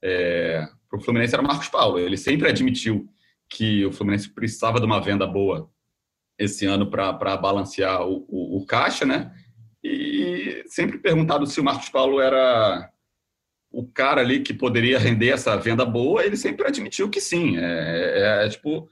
[0.02, 1.98] é, para o Fluminense era o Marcos Paulo.
[2.00, 3.10] Ele sempre admitiu
[3.50, 5.70] que o Fluminense precisava de uma venda boa
[6.38, 9.34] esse ano para balancear o, o, o caixa, né?
[9.88, 10.17] e
[10.66, 12.90] sempre perguntado se o Marcos Paulo era
[13.72, 17.58] o cara ali que poderia render essa venda boa, ele sempre admitiu que sim.
[17.58, 18.90] É, é, é tipo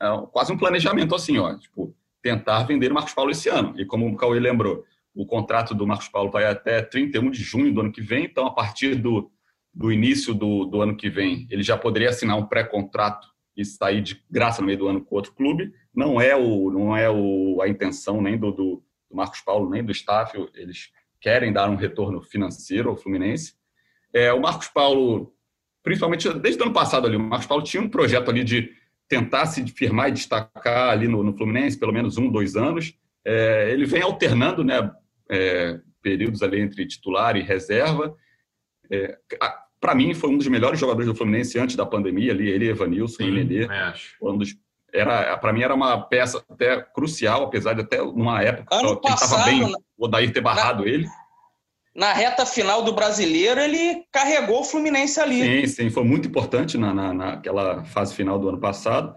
[0.00, 3.74] é quase um planejamento assim, ó, tipo tentar vender o Marcos Paulo esse ano.
[3.78, 4.82] E como o Cauê lembrou,
[5.14, 8.46] o contrato do Marcos Paulo vai até 31 de junho do ano que vem, então
[8.46, 9.30] a partir do,
[9.72, 14.00] do início do, do ano que vem, ele já poderia assinar um pré-contrato e sair
[14.00, 15.72] de graça no meio do ano com outro clube.
[15.94, 18.82] Não é o não é o, a intenção nem do, do
[19.14, 23.54] do Marcos Paulo nem do staff, eles querem dar um retorno financeiro ao Fluminense.
[24.12, 25.32] É, o Marcos Paulo,
[25.82, 28.70] principalmente desde o ano passado ali, o Marcos Paulo tinha um projeto ali de
[29.08, 32.94] tentar se firmar e destacar ali no, no Fluminense, pelo menos um, dois anos.
[33.24, 34.90] É, ele vem alternando, né,
[35.30, 38.14] é, períodos ali entre titular e reserva.
[38.90, 39.16] É,
[39.80, 43.22] para mim, foi um dos melhores jogadores do Fluminense antes da pandemia ali, ele, Evanilson
[43.22, 43.66] e Nenê.
[44.20, 44.54] Um dos
[44.94, 49.12] era para mim era uma peça até crucial, apesar de até numa época ano que
[49.12, 51.06] estava bem o Odair ter barrado na, ele.
[51.94, 55.62] Na reta final do Brasileiro, ele carregou o Fluminense ali.
[55.62, 59.14] Sim, sim, foi muito importante na, na, naquela fase final do ano passado.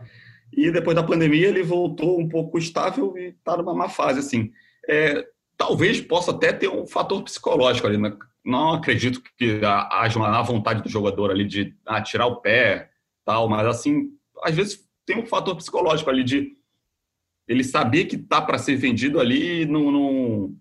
[0.51, 4.51] E depois da pandemia ele voltou um pouco estável e está numa má fase assim.
[4.89, 5.23] É,
[5.55, 7.97] talvez possa até ter um fator psicológico ali.
[7.97, 8.13] Né?
[8.43, 9.61] Não acredito que
[9.91, 12.89] haja uma vontade do jogador ali de ah, tirar o pé,
[13.25, 14.09] tal, mas assim,
[14.43, 16.54] às vezes tem um fator psicológico ali de
[17.48, 20.56] ele saber que tá para ser vendido ali e não, não,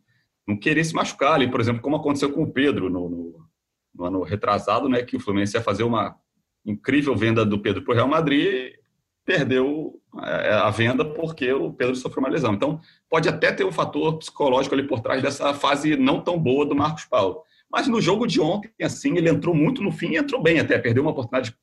[0.47, 3.47] não, querer se machucar ali, por exemplo, como aconteceu com o Pedro no, no,
[3.93, 6.17] no ano retrasado, né, que o Fluminense ia fazer uma
[6.65, 8.79] incrível venda do Pedro para o Real Madrid e
[9.25, 12.55] perdeu é, a venda porque o Pedro sofreu uma lesão.
[12.55, 12.81] Então,
[13.11, 16.77] pode até ter um fator psicológico ali por trás dessa fase não tão boa do
[16.77, 17.43] Marcos Paulo.
[17.69, 20.79] Mas no jogo de ontem, assim, ele entrou muito no fim e entrou bem até,
[20.79, 21.57] perdeu uma oportunidade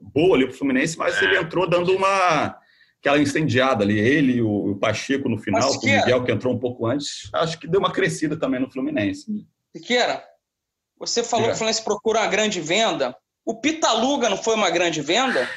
[0.00, 1.24] boa ali para o Fluminense, mas é.
[1.24, 2.58] ele entrou dando uma
[3.00, 6.86] aquela incendiada ali, ele e o, Pacheco no final, o Miguel que entrou um pouco
[6.86, 9.46] antes, acho que deu uma crescida também no Fluminense.
[9.74, 10.22] Siqueira,
[10.98, 13.16] você falou que o Fluminense procura uma grande venda.
[13.42, 15.48] O Pitaluga não foi uma grande venda?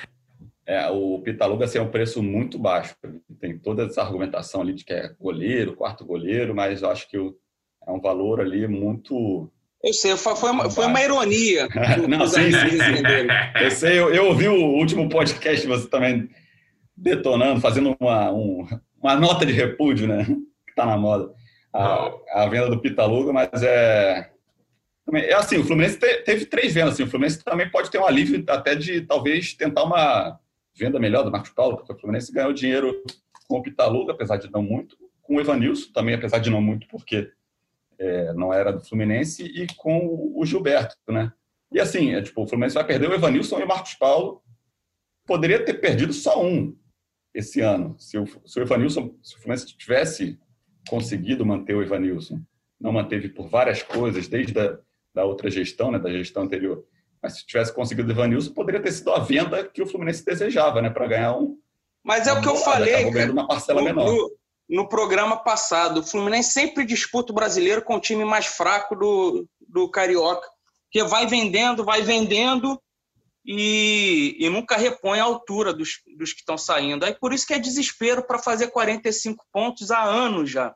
[0.65, 2.95] é, o Pitaluga assim, é um preço muito baixo.
[3.39, 7.17] Tem toda essa argumentação ali de que é goleiro, quarto goleiro, mas eu acho que
[7.17, 9.51] é um valor ali muito.
[9.83, 11.67] Eu sei, foi uma, foi uma ironia.
[12.07, 13.61] Não, sim, sim, sim.
[13.61, 16.29] Eu sei, eu, eu ouvi o último podcast, você também
[16.95, 18.65] detonando, fazendo uma, um,
[19.01, 20.23] uma nota de repúdio, né?
[20.23, 21.33] Que está na moda.
[21.73, 24.29] A, a, venda do Pitaluga, mas é.
[25.11, 26.93] É assim, o Fluminense teve três vendas.
[26.93, 30.39] Assim, o Fluminense também pode ter um alívio até de talvez tentar uma
[30.73, 33.03] venda melhor do Marcos Paulo, porque o Fluminense ganhou dinheiro
[33.49, 36.87] com o Pitaluga, apesar de não muito, com o Evanilson, também apesar de não muito,
[36.87, 37.29] porque
[38.03, 41.31] é, não era do Fluminense, e com o Gilberto, né?
[41.71, 44.43] E assim, é, tipo, o Fluminense vai perder o Evanilson e o Marcos Paulo.
[45.25, 46.77] Poderia ter perdido só um
[47.33, 47.95] esse ano.
[47.97, 50.39] Se o, se o Evanilson, se o Fluminense tivesse
[50.87, 52.41] conseguido manter o Evanilson,
[52.79, 54.77] não manteve por várias coisas, desde a
[55.13, 56.83] da outra gestão, né, da gestão anterior,
[57.21, 60.81] mas se tivesse conseguido o Ivanilson, poderia ter sido a venda que o Fluminense desejava,
[60.81, 60.89] né?
[60.89, 61.57] Para ganhar um.
[62.03, 63.09] Mas é o que eu falei.
[63.09, 64.05] Ganhando uma parcela no, menor.
[64.05, 64.31] No,
[64.75, 69.47] no, programa passado, o Fluminense sempre disputa o brasileiro com o time mais fraco do,
[69.67, 70.47] do Carioca.
[70.91, 72.79] Que vai vendendo, vai vendendo
[73.45, 77.05] e, e nunca repõe a altura dos, dos que estão saindo.
[77.05, 80.73] Aí por isso que é desespero para fazer 45 pontos há anos já.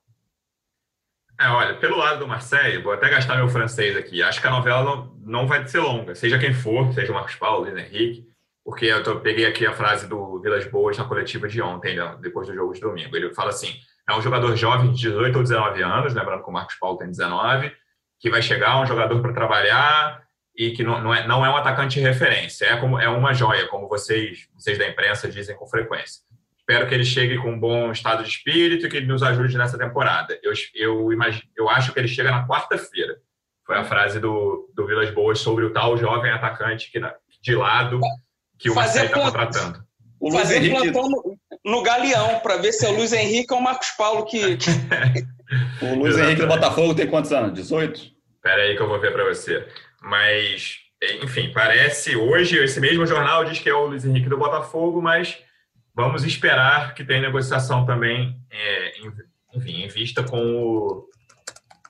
[1.39, 4.23] É, olha, pelo lado do Marseille, vou até gastar meu francês aqui.
[4.23, 7.35] Acho que a novela não, não vai ser longa, seja quem for, seja o Marcos
[7.35, 8.27] Paulo, Henrique,
[8.67, 12.49] porque eu peguei aqui a frase do Vilas Boas na coletiva de ontem, né, depois
[12.49, 13.15] do jogo de domingo.
[13.15, 13.73] Ele fala assim:
[14.09, 17.07] é um jogador jovem de 18 ou 19 anos, lembrando que o Marcos Paulo tem
[17.07, 17.71] 19,
[18.19, 20.21] que vai chegar, um jogador para trabalhar
[20.53, 23.33] e que não, não, é, não é um atacante de referência, é, como, é uma
[23.33, 26.21] joia, como vocês, vocês da imprensa dizem com frequência.
[26.57, 29.57] Espero que ele chegue com um bom estado de espírito e que ele nos ajude
[29.57, 30.37] nessa temporada.
[30.43, 33.15] Eu, eu, imagino, eu acho que ele chega na quarta-feira.
[33.65, 36.99] Foi a frase do, do Vilas Boas sobre o tal jovem atacante que,
[37.41, 38.01] de lado
[38.57, 39.83] que o Marcelo está contratando.
[40.19, 40.91] O Luiz Fazer Henrique...
[40.91, 44.25] plantão no, no Galeão para ver se é o Luiz Henrique ou o Marcos Paulo
[44.25, 44.57] que.
[45.81, 47.53] o Luiz Henrique do Botafogo tem quantos anos?
[47.53, 47.99] 18?
[48.35, 49.67] Espera aí que eu vou ver para você.
[50.01, 50.77] Mas,
[51.21, 52.15] enfim, parece.
[52.15, 55.37] Hoje, esse mesmo jornal diz que é o Luiz Henrique do Botafogo, mas
[55.97, 58.91] Vamos esperar que tenha negociação também, é,
[59.55, 61.09] enfim, em vista com o.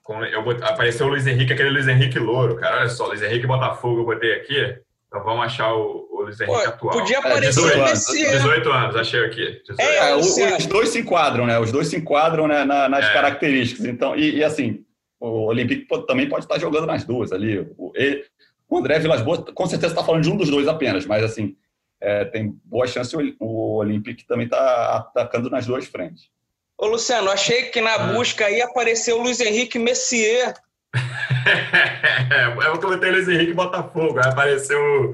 [0.02, 2.78] Com, eu apareceu o Luiz Henrique, aquele Luiz Henrique Louro, cara.
[2.78, 4.80] Olha só, Luiz Henrique Botafogo eu botei aqui.
[5.08, 7.00] Então vamos achar o, o Luiz Henrique Pô, atual.
[7.00, 9.62] Podia aparecer é, 18 anos, 18 anos, achei aqui.
[9.80, 11.58] É, os dois se enquadram, né?
[11.60, 13.14] Os dois se enquadram né, na, nas é.
[13.14, 13.86] características.
[13.86, 14.84] Então, e, e, assim,
[15.20, 17.60] o Olympique também pode estar jogando nas duas ali.
[17.78, 18.26] O, ele,
[18.70, 21.56] o André Vilas Boas, com certeza está falando de um dos dois apenas, mas assim,
[22.02, 26.30] é, tem boa chance o Olympique também está atacando nas duas frentes.
[26.78, 28.14] Ô, Luciano, achei que na ah.
[28.14, 30.54] busca aí apareceu o Luiz Henrique Messier.
[30.96, 35.14] é, eu comentei Luiz Henrique Botafogo, aí apareceu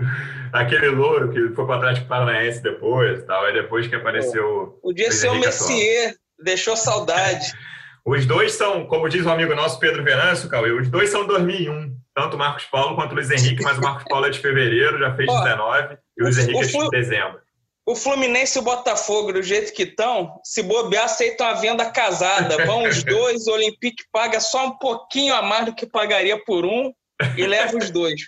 [0.52, 4.80] aquele louro que foi para o Atlético Paranaense depois, tal, aí depois que apareceu...
[4.82, 7.54] Podia ser o Messier, deixou saudade.
[8.06, 11.96] Os dois são, como diz um amigo nosso, Pedro Venâncio, Cauê, os dois são 2001.
[12.14, 15.00] Tanto o Marcos Paulo quanto o Luiz Henrique, mas o Marcos Paulo é de fevereiro,
[15.00, 17.40] já fez 19, e o Luiz Henrique é de dezembro.
[17.86, 22.65] O Fluminense e o Botafogo, do jeito que estão, se bobear, aceitam a venda casada.
[22.65, 26.65] Vão os dois, o Olympique paga só um pouquinho a mais do que pagaria por
[26.65, 26.93] um
[27.38, 28.22] e leva os dois.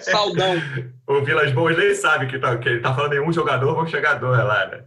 [0.00, 0.54] Saudão.
[1.06, 3.86] o Vilas Boas nem sabe que, tá, que ele tá falando em um jogador, vão
[3.86, 4.84] chegar dois lá, né?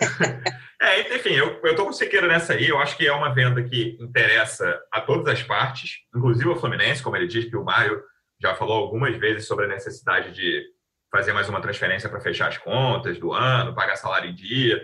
[0.80, 2.68] É, enfim, eu, eu tô com o Siqueira nessa aí.
[2.68, 7.02] Eu acho que é uma venda que interessa a todas as partes, inclusive o Fluminense,
[7.02, 8.00] como ele diz que o Mário
[8.40, 10.62] já falou algumas vezes sobre a necessidade de
[11.10, 14.80] fazer mais uma transferência para fechar as contas do ano, pagar salário em dia.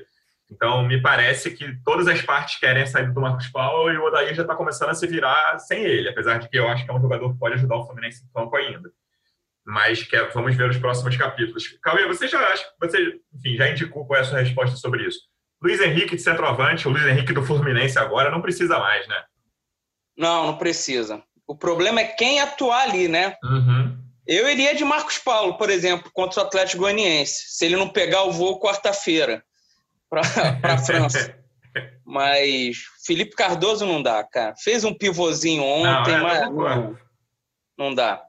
[0.51, 4.35] Então, me parece que todas as partes querem saída do Marcos Paulo e o Odair
[4.35, 6.95] já está começando a se virar sem ele, apesar de que eu acho que é
[6.95, 8.91] um jogador que pode ajudar o Fluminense em campo ainda.
[9.67, 11.67] Mas que é, vamos ver os próximos capítulos.
[11.83, 15.21] Cauê, você já acha, você, enfim, já indicou qual é a sua resposta sobre isso.
[15.63, 19.25] Luiz Henrique de centroavante, o Luiz Henrique do Fluminense agora não precisa mais, né?
[20.17, 21.23] Não, não precisa.
[21.47, 23.35] O problema é quem atuar ali, né?
[23.43, 24.04] Uhum.
[24.27, 28.23] Eu iria de Marcos Paulo, por exemplo, contra o Atlético Goianiense, se ele não pegar
[28.25, 29.45] o voo quarta-feira
[30.09, 30.23] para
[30.63, 31.39] a França.
[32.05, 34.55] mas Felipe Cardoso não dá, cara.
[34.57, 36.99] Fez um pivôzinho ontem, não, é, mas não,
[37.77, 38.23] não dá.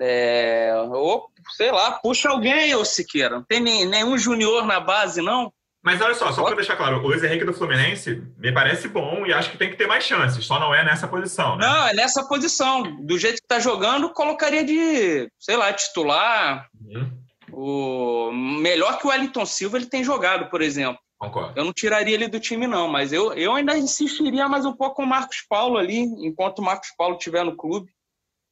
[0.00, 3.36] É, ou, sei lá, puxa alguém, ô Siqueira.
[3.36, 5.52] Não tem nenhum junior na base, não?
[5.86, 9.24] Mas olha só, só para deixar claro, o Luiz Henrique do Fluminense me parece bom
[9.24, 11.56] e acho que tem que ter mais chances, só não é nessa posição.
[11.56, 11.64] Né?
[11.64, 12.82] Não, é nessa posição.
[13.06, 16.66] Do jeito que está jogando, colocaria de, sei lá, titular.
[16.84, 17.12] Uhum.
[17.52, 18.32] O...
[18.32, 20.98] Melhor que o Wellington Silva ele tem jogado, por exemplo.
[21.20, 21.52] Concordo.
[21.54, 24.96] Eu não tiraria ele do time, não, mas eu, eu ainda insistiria mais um pouco
[24.96, 27.92] com o Marcos Paulo ali, enquanto o Marcos Paulo estiver no clube.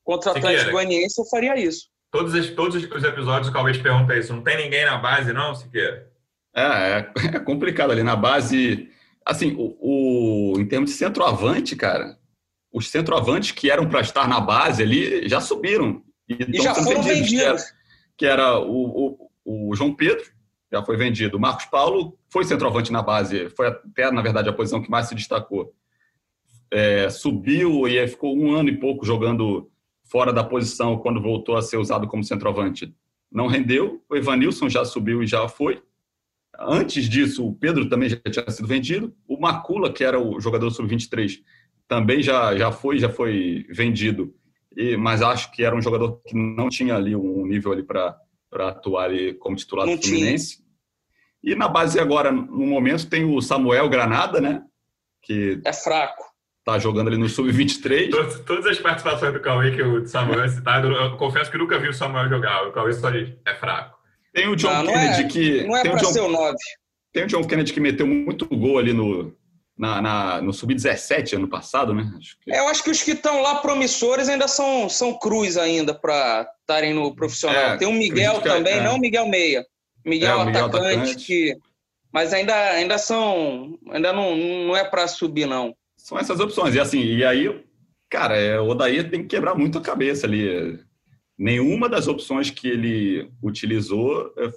[0.05, 1.89] Contra o Atlético Goianiense, eu faria isso.
[2.13, 4.33] Todos, os, todos os episódios o te pergunta isso.
[4.33, 6.14] Não tem ninguém na base, não, Siqueira?
[6.55, 8.03] É, é, é complicado ali.
[8.03, 8.89] Na base,
[9.25, 12.17] assim, o, o, em termos de centroavante, cara,
[12.73, 16.03] os centroavantes que eram para estar na base ali já subiram.
[16.29, 17.31] E, e já foram vendidos.
[17.31, 17.57] Que era,
[18.19, 20.25] que era o, o, o, João Pedro,
[20.73, 21.37] já foi vendido.
[21.37, 25.07] O Marcos Paulo foi centroavante na base, foi até, na verdade, a posição que mais
[25.07, 25.73] se destacou.
[26.71, 29.71] É, subiu e ficou um ano e pouco jogando
[30.03, 32.95] fora da posição quando voltou a ser usado como centroavante.
[33.31, 34.03] Não rendeu.
[34.09, 35.83] O Evanilson já subiu e já foi.
[36.59, 39.15] Antes disso, o Pedro também já tinha sido vendido.
[39.27, 41.41] O Macula, que era o jogador sub-23,
[41.89, 44.35] também já, já foi já foi vendido,
[44.77, 48.19] e, mas acho que era um jogador que não tinha ali um nível ali para
[48.53, 50.57] atuar ali como titular não do Fluminense.
[50.57, 50.65] Tinha.
[51.45, 54.63] E na base agora, no momento, tem o Samuel Granada, né?
[55.23, 56.25] Que é fraco.
[56.65, 58.11] Tá jogando ali no Sub-23.
[58.11, 61.89] Todas, todas, as participações do Cauê que o Samuel citado, eu confesso que nunca vi
[61.89, 62.67] o Samuel jogar.
[62.67, 63.99] O Cauê só diz, é fraco.
[64.35, 65.63] Tem o John não, Kennedy não é, que.
[65.65, 66.57] Não é para ser o 9.
[67.13, 69.33] Tem o John Kennedy que meteu muito gol ali no,
[69.79, 72.13] na, na, no Sub-17 ano passado, né?
[72.19, 72.51] Acho que...
[72.51, 76.93] Eu acho que os que estão lá promissores ainda são, são cruz ainda para estarem
[76.93, 77.75] no profissional.
[77.75, 78.83] É, Tem o Miguel também, é.
[78.83, 79.65] não o Miguel Meia.
[80.05, 81.57] Miguel, é, Miguel atacante, atacante, que.
[82.13, 83.79] Mas ainda, ainda são.
[83.91, 85.75] Ainda não, não é para subir, não.
[85.97, 86.75] São essas opções.
[86.75, 87.65] E assim, e aí,
[88.11, 90.79] cara, é, o Odair tem que quebrar muito a cabeça ali.
[91.37, 94.51] Nenhuma das opções que ele utilizou é,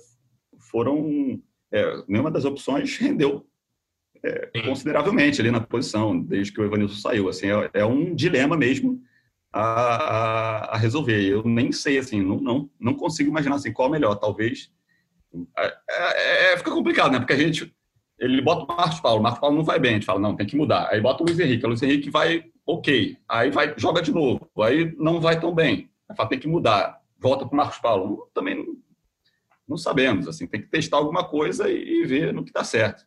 [0.72, 1.42] foram.
[1.72, 3.46] É, nenhuma das opções rendeu
[4.24, 7.30] é, consideravelmente ali na posição, desde que o Evanilson saiu.
[7.30, 9.02] Assim, é, é um dilema mesmo
[9.52, 11.22] a, a, resolver.
[11.22, 14.16] Eu nem sei, assim, não, não, não consigo imaginar assim, qual é melhor.
[14.16, 14.72] Talvez.
[15.58, 17.20] É, é, é, fica complicado, né?
[17.20, 17.74] Porque a gente.
[18.20, 20.36] Ele bota o Marcos Paulo, o Marcos Paulo não vai bem, a gente fala, não,
[20.36, 20.90] tem que mudar.
[20.90, 24.50] Aí bota o Luiz Henrique, o Luiz Henrique vai ok, aí vai, joga de novo,
[24.60, 25.88] aí não vai tão bem.
[26.16, 28.30] Fala, tem que mudar, volta para o Marcos Paulo.
[28.34, 28.78] Também não,
[29.68, 33.06] não sabemos, assim, tem que testar alguma coisa e, e ver no que dá certo.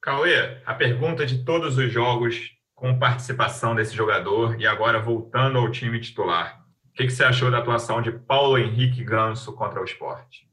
[0.00, 5.70] Cauê, a pergunta de todos os jogos com participação desse jogador e agora voltando ao
[5.70, 6.60] time titular.
[6.90, 10.48] O que, que você achou da atuação de Paulo Henrique Ganso contra o esporte?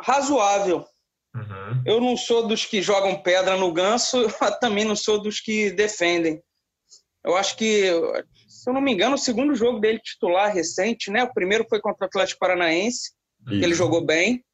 [0.00, 0.84] Razoável.
[1.34, 1.82] Uhum.
[1.84, 5.70] Eu não sou dos que jogam pedra no ganso, mas também não sou dos que
[5.70, 6.42] defendem.
[7.22, 7.92] Eu acho que,
[8.62, 11.24] se eu não me engano, o segundo jogo dele titular recente, né?
[11.24, 13.12] O primeiro foi contra o Atlético Paranaense,
[13.46, 14.44] que ele jogou bem.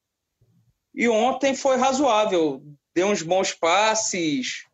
[0.94, 2.62] E ontem foi razoável
[2.94, 4.64] deu uns bons passes,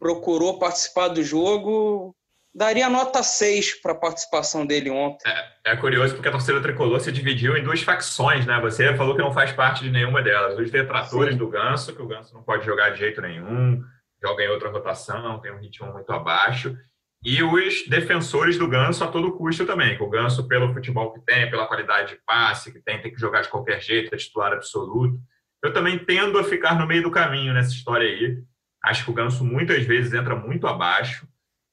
[0.00, 2.16] procurou participar do jogo.
[2.54, 5.30] Daria nota 6 para a participação dele ontem.
[5.30, 8.60] É, é, curioso porque a torcida tricolor se dividiu em duas facções, né?
[8.60, 10.58] Você falou que não faz parte de nenhuma delas.
[10.58, 11.38] Os detratores Sim.
[11.38, 13.82] do Ganso, que o Ganso não pode jogar de jeito nenhum,
[14.22, 16.76] joga em outra rotação, tem um ritmo muito abaixo.
[17.24, 21.20] E os defensores do Ganso a todo custo também, que o Ganso, pelo futebol que
[21.20, 24.52] tem, pela qualidade de passe que tem, tem que jogar de qualquer jeito, é titular
[24.52, 25.20] absoluto.
[25.62, 28.42] Eu também tendo a ficar no meio do caminho nessa história aí.
[28.84, 31.28] Acho que o Ganso muitas vezes entra muito abaixo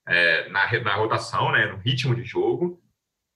[0.07, 2.79] é, na, na rotação, né, no ritmo de jogo.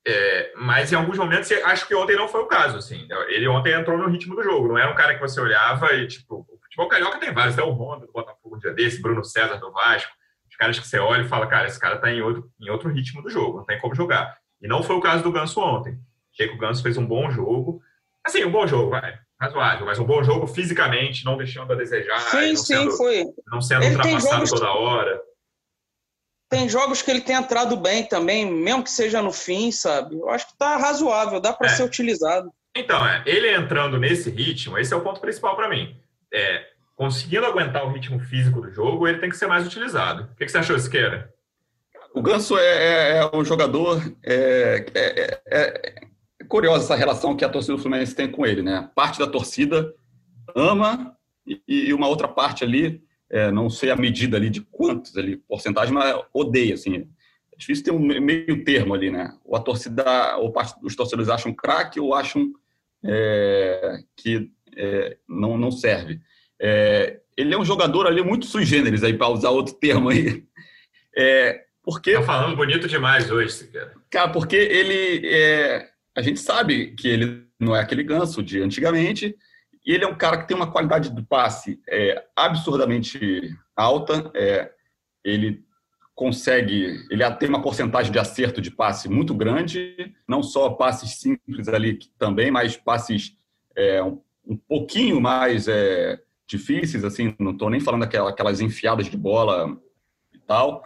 [0.06, 2.78] É, mas em alguns momentos, acho que ontem não foi o caso.
[2.78, 3.08] Assim.
[3.30, 4.68] Ele ontem entrou no ritmo do jogo.
[4.68, 7.56] Não era um cara que você olhava e, tipo, o futebol carioca tem vários.
[7.56, 10.12] Tem o Honda do Botafogo um dia desse, Bruno César do Vasco.
[10.54, 12.94] Os caras que você olha e fala, cara, esse cara tá em outro, em outro
[12.94, 14.38] ritmo do jogo, não tem como jogar.
[14.62, 15.98] E não foi o caso do Ganso ontem.
[16.32, 17.82] Achei que o Ganso fez um bom jogo.
[18.24, 22.20] Assim, um bom jogo, vai razoável, mas um bom jogo fisicamente, não deixando a desejar.
[22.20, 23.26] Sim, não sim, sendo, foi.
[23.48, 25.22] Não sendo ele ultrapassado toda hora.
[26.50, 30.16] Tem jogos que ele tem entrado bem também, mesmo que seja no fim, sabe?
[30.16, 31.72] Eu acho que tá razoável, dá para é.
[31.72, 32.54] ser utilizado.
[32.78, 36.00] Então, é, ele entrando nesse ritmo, esse é o ponto principal para mim.
[36.32, 40.24] É, conseguindo aguentar o ritmo físico do jogo, ele tem que ser mais utilizado.
[40.24, 41.34] O que, que você achou, Siqueira?
[42.14, 46.06] O Ganso é, é, é um jogador é, é, é
[46.48, 48.90] curiosa essa relação que a torcida do Fluminense tem com ele, né?
[48.94, 49.92] Parte da torcida
[50.56, 55.18] ama e, e uma outra parte ali, é, não sei a medida ali de quantos
[55.18, 57.10] ali, porcentagem, mas odeia, assim.
[57.52, 59.36] É difícil ter um meio termo ali, né?
[59.44, 62.52] Ou a torcida, ou parte dos torcedores acham craque ou acham
[63.04, 66.22] é, que é, não, não serve.
[66.62, 70.44] É, ele é um jogador ali muito sui generis, aí, para usar outro termo aí.
[71.16, 72.14] É, porque...
[72.14, 73.94] Tá falando bonito demais hoje, Siqueira.
[74.10, 79.36] Cara, porque ele é, a gente sabe que ele não é aquele ganso de antigamente,
[79.86, 84.32] e ele é um cara que tem uma qualidade do passe é, absurdamente alta.
[84.34, 84.72] É,
[85.24, 85.64] ele
[86.16, 91.68] consegue, ele tem uma porcentagem de acerto de passe muito grande, não só passes simples
[91.68, 93.36] ali também, mas passes
[93.76, 96.20] é, um, um, pouquinho mais é,
[96.58, 99.78] difíceis, assim, não estou nem falando aquelas enfiadas de bola
[100.34, 100.84] e tal.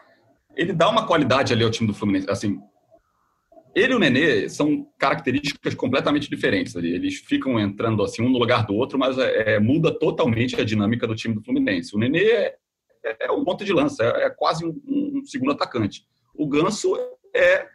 [0.55, 2.59] Ele dá uma qualidade ali ao time do Fluminense, assim,
[3.77, 6.75] ele e o Nenê são características completamente diferentes.
[6.75, 6.95] Ali.
[6.95, 10.63] Eles ficam entrando assim um no lugar do outro, mas é, é muda totalmente a
[10.63, 11.95] dinâmica do time do Fluminense.
[11.95, 12.55] O Nenê é,
[13.21, 16.07] é um ponto de lança, é, é quase um, um, segundo atacante.
[16.33, 16.95] O Ganso
[17.35, 17.67] é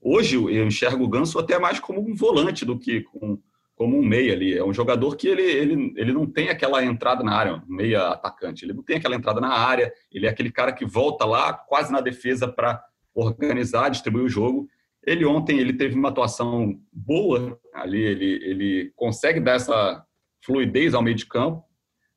[0.00, 3.36] hoje eu enxergo o Ganso até mais como um volante do que com,
[3.78, 4.58] como um meia ali.
[4.58, 8.08] É um jogador que ele, ele, ele não tem aquela entrada na área, um meia
[8.08, 8.64] atacante.
[8.64, 9.90] Ele não tem aquela entrada na área.
[10.12, 12.82] Ele é aquele cara que volta lá quase na defesa para
[13.14, 14.68] organizar, distribuir o jogo
[15.08, 20.04] ele ontem ele teve uma atuação boa ali, ele, ele consegue dar essa
[20.44, 21.64] fluidez ao meio de campo.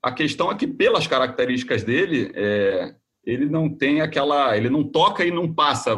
[0.01, 4.57] A questão é que, pelas características dele, é, ele não tem aquela.
[4.57, 5.97] Ele não toca e não passa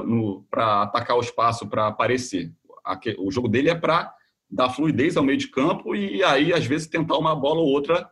[0.52, 2.52] para atacar o espaço para aparecer.
[3.18, 4.14] O jogo dele é para
[4.54, 8.08] dar fluidez ao meio de campo e aí, às vezes, tentar uma bola ou outra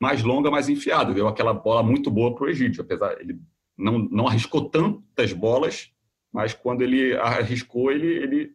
[0.00, 1.14] mais longa, mais enfiada.
[1.14, 3.38] Deu aquela bola muito boa para o Egídio, apesar ele
[3.78, 5.90] não, não arriscou tantas bolas,
[6.32, 8.52] mas quando ele arriscou, ele, ele,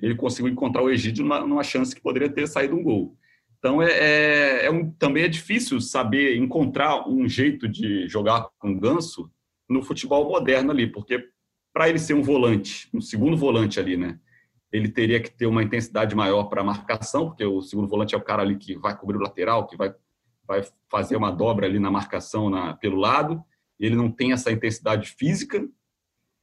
[0.00, 3.16] ele conseguiu encontrar o Egídio numa, numa chance que poderia ter saído um gol.
[3.58, 8.78] Então, é, é, é um, também é difícil saber encontrar um jeito de jogar com
[8.78, 9.30] ganso
[9.68, 11.28] no futebol moderno ali, porque
[11.72, 14.20] para ele ser um volante, um segundo volante ali, né?
[14.72, 18.22] Ele teria que ter uma intensidade maior para marcação, porque o segundo volante é o
[18.22, 19.94] cara ali que vai cobrir o lateral, que vai,
[20.46, 23.42] vai fazer uma dobra ali na marcação na, pelo lado.
[23.78, 25.66] Ele não tem essa intensidade física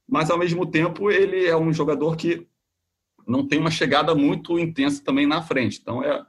[0.07, 2.47] mas ao mesmo tempo ele é um jogador que
[3.27, 5.79] não tem uma chegada muito intensa também na frente.
[5.81, 6.25] Então é,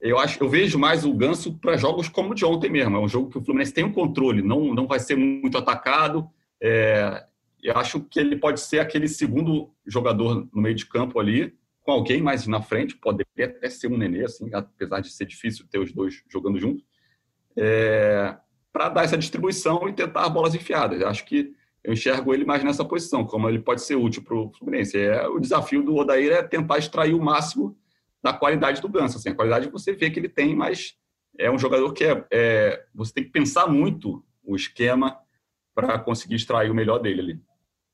[0.00, 2.96] eu acho, eu vejo mais o Ganso para jogos como o de ontem mesmo.
[2.96, 6.28] É um jogo que o Fluminense tem um controle, não não vai ser muito atacado.
[6.60, 7.24] É,
[7.64, 11.92] eu acho que ele pode ser aquele segundo jogador no meio de campo ali, com
[11.92, 15.78] alguém mais na frente, poderia até ser um Nenê, assim, apesar de ser difícil ter
[15.78, 16.84] os dois jogando juntos,
[17.56, 18.36] é,
[18.70, 21.02] para dar essa distribuição e tentar bolas enfiadas.
[21.02, 24.50] Acho que eu enxergo ele mais nessa posição, como ele pode ser útil para o
[24.52, 24.98] Fluminense.
[24.98, 27.78] É, o desafio do Odair é tentar extrair o máximo
[28.22, 29.18] da qualidade do Ganso.
[29.18, 30.96] Assim, a qualidade você vê que ele tem, mas
[31.38, 35.18] é um jogador que é, é você tem que pensar muito o esquema
[35.74, 37.40] para conseguir extrair o melhor dele ali.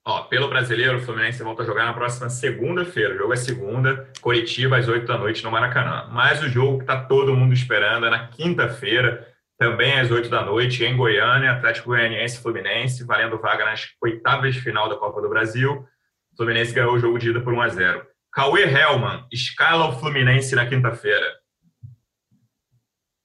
[0.07, 3.15] Ó, pelo brasileiro, o Fluminense volta a jogar na próxima segunda-feira.
[3.15, 6.09] O jogo é segunda, Curitiba, às 8 da noite, no Maracanã.
[6.11, 9.29] Mas o jogo que está todo mundo esperando é na quinta-feira,
[9.59, 14.61] também às 8 da noite, em Goiânia, Atlético Goianiense Fluminense, valendo vaga nas oitavas de
[14.63, 15.87] final da Copa do Brasil.
[16.33, 19.99] O Fluminense ganhou o jogo de ida por 1 a 0 Cauê Helman escala o
[19.99, 21.41] Fluminense na quinta-feira.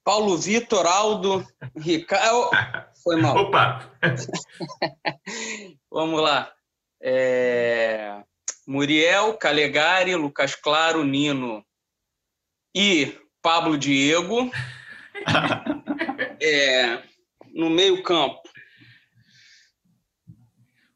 [0.04, 1.44] Paulo Vitor, Aldo,
[1.76, 2.50] Ricardo.
[3.02, 3.36] Foi mal.
[3.36, 3.90] Opa!
[5.90, 6.52] Vamos lá.
[7.08, 8.20] É...
[8.66, 11.64] Muriel, Calegari, Lucas Claro, Nino
[12.74, 14.50] e Pablo Diego.
[16.42, 16.98] é,
[17.54, 18.42] no meio-campo.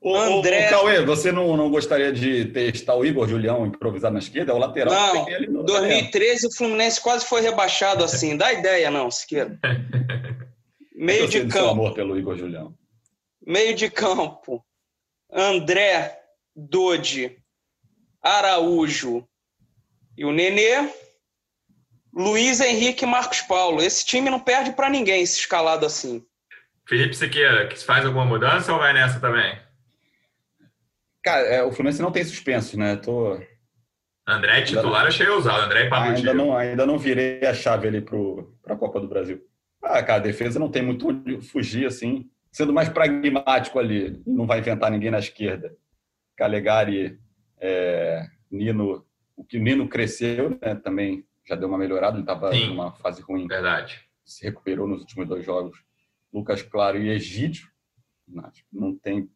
[0.02, 0.66] O, André...
[0.66, 4.50] o, Cauê, você não, não gostaria de testar o Igor Julião improvisado na esquerda?
[4.50, 4.92] É o lateral.
[5.48, 8.36] Não, 2013 o Fluminense quase foi rebaixado assim.
[8.36, 9.56] Dá ideia, não, Siqueira.
[10.92, 11.52] Meio de campo.
[11.52, 12.74] Seu amor pelo Igor Julião.
[13.46, 14.64] Meio de campo.
[15.32, 16.20] André,
[16.54, 17.36] Dodi,
[18.22, 19.26] Araújo
[20.16, 20.90] e o Nenê.
[22.12, 23.80] Luiz Henrique e Marcos Paulo.
[23.80, 26.24] Esse time não perde para ninguém, esse escalado assim.
[26.86, 29.56] Felipe Siqueira, que faz alguma mudança ou vai nessa também?
[31.22, 32.96] Cara, é, o Fluminense não tem suspenso, né?
[32.96, 33.40] Tô...
[34.26, 35.62] André titular, achei ousado.
[35.62, 39.08] André e Pablo ainda não, ainda não virei a chave ali para a Copa do
[39.08, 39.40] Brasil.
[39.82, 42.28] Ah, cara, a defesa não tem muito onde fugir, assim.
[42.50, 45.76] Sendo mais pragmático ali, não vai inventar ninguém na esquerda.
[46.36, 47.18] Calegari,
[47.58, 52.52] é, Nino, o que o Nino cresceu, né, também já deu uma melhorada, ele estava
[52.52, 53.46] numa fase ruim.
[53.46, 54.00] Verdade.
[54.24, 55.82] Se recuperou nos últimos dois jogos.
[56.32, 57.68] Lucas Claro e Egídio.
[58.72, 59.28] Não tem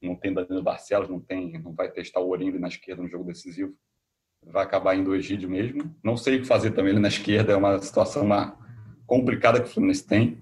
[0.00, 3.24] não tem Danilo Barcelos, não tem, não vai testar o Orinho na esquerda no jogo
[3.24, 3.74] decisivo.
[4.46, 5.94] Vai acabar indo o Egídio mesmo.
[6.02, 8.56] Não sei o que fazer também ele na esquerda, é uma situação uma
[9.06, 10.38] complicada que o Fluminense tem.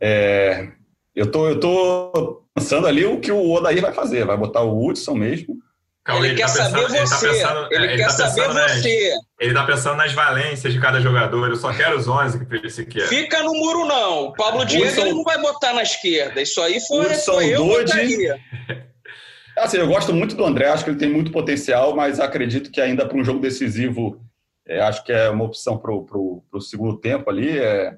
[0.00, 0.72] É,
[1.14, 4.24] eu tô, eu tô pensando ali o que o Odair vai fazer.
[4.24, 5.56] Vai botar o Hudson mesmo,
[6.04, 6.98] Calma, ele, ele, quer tá pensando, saber você.
[6.98, 9.12] Ele, tá pensando, ele, ele quer tá saber nas, você.
[9.40, 11.48] Ele está pensando nas valências de cada jogador.
[11.48, 13.08] Eu só quero os 11 que ele quer.
[13.08, 14.24] Fica no muro, não.
[14.26, 16.42] O Pablo Diego ele não vai botar na esquerda.
[16.42, 18.28] Isso aí foi, Wilson foi eu Dodi,
[19.56, 22.80] Assim, eu gosto muito do André, acho que ele tem muito potencial, mas acredito que
[22.80, 24.20] ainda para um jogo decisivo,
[24.66, 27.96] é, acho que é uma opção para o segundo tempo ali, é,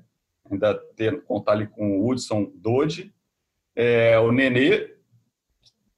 [0.54, 3.14] ainda ter, contar ali com o Hudson Dodi.
[3.74, 4.94] É, o Nenê,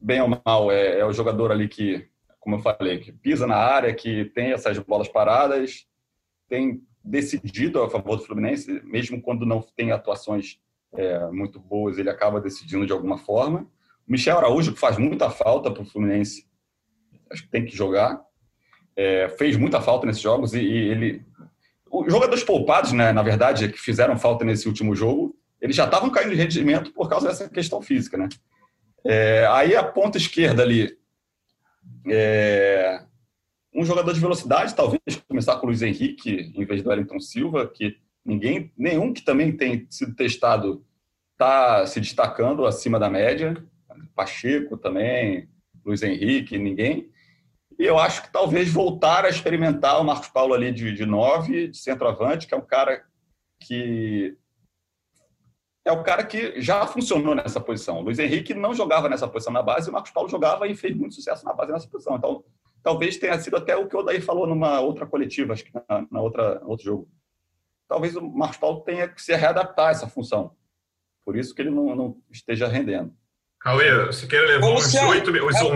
[0.00, 2.08] bem ou mal, é, é, o jogador ali que,
[2.40, 5.86] como eu falei, que pisa na área, que tem essas bolas paradas,
[6.48, 10.60] tem decidido a favor do Fluminense, mesmo quando não tem atuações
[10.94, 13.60] é, muito boas, ele acaba decidindo de alguma forma.
[14.06, 16.46] O Michel Araújo, que faz muita falta para o Fluminense,
[17.30, 18.20] acho que tem que jogar.
[18.98, 21.27] é, fez muita falta nesses jogos e, e ele.
[21.90, 26.10] Os jogadores poupados, né, na verdade, que fizeram falta nesse último jogo, eles já estavam
[26.10, 28.28] caindo de rendimento por causa dessa questão física, né?
[29.04, 30.96] É, aí a ponta esquerda ali,
[32.08, 33.02] é,
[33.74, 37.66] um jogador de velocidade, talvez começar com o Luiz Henrique em vez do Wellington Silva,
[37.66, 40.84] que ninguém, nenhum que também tem sido testado
[41.32, 43.56] está se destacando acima da média.
[44.14, 45.48] Pacheco também,
[45.84, 47.08] Luiz Henrique, ninguém.
[47.78, 51.68] E eu acho que talvez voltar a experimentar o Marcos Paulo ali de, de nove,
[51.68, 53.04] de centroavante, que é um cara
[53.60, 54.36] que
[55.84, 57.98] é o cara que já funcionou nessa posição.
[57.98, 60.94] O Luiz Henrique não jogava nessa posição na base, o Marcos Paulo jogava e fez
[60.94, 62.16] muito sucesso na base nessa posição.
[62.16, 62.44] Então,
[62.82, 66.06] talvez tenha sido até o que o Odair falou numa outra coletiva, acho que na,
[66.10, 67.08] na outra outro jogo.
[67.88, 70.54] Talvez o Marcos Paulo tenha que se readaptar a essa função.
[71.24, 73.14] Por isso que ele não, não esteja rendendo.
[73.60, 74.94] Cauê, você quer levar uns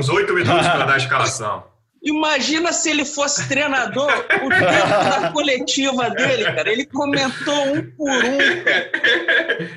[0.09, 1.72] oito minutos para dar a escalação.
[2.05, 6.71] Imagina se ele fosse treinador, o tempo da coletiva dele, cara.
[6.71, 8.91] Ele comentou um por um, cara.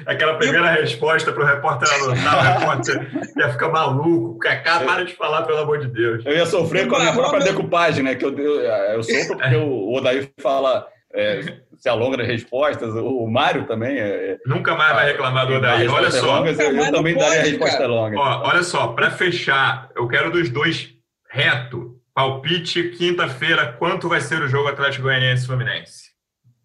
[0.07, 0.81] Aquela primeira e...
[0.81, 4.39] resposta para o repórter anotar, o repórter ia ficar maluco.
[4.39, 6.25] Cacá, para de falar, pelo amor de Deus.
[6.25, 8.15] Eu ia sofrer com a minha própria decupagem, né?
[8.15, 11.41] Que eu, eu, eu sofro porque o Odair fala é,
[11.77, 12.89] se alonga nas respostas.
[12.95, 13.99] O Mário também.
[13.99, 15.91] É, é Nunca mais vai reclamar do Odair.
[15.93, 16.39] Olha só.
[16.39, 18.17] Longas, eu, eu também pode, daria a resposta longa.
[18.17, 20.89] Ó, olha só, para fechar, eu quero dos dois
[21.29, 21.94] reto.
[22.15, 26.11] Palpite, quinta-feira, quanto vai ser o jogo Atlético Goianiense Fluminense?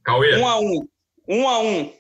[0.05, 0.37] Cauê?
[0.37, 0.89] Um a um.
[1.27, 1.93] Um a um.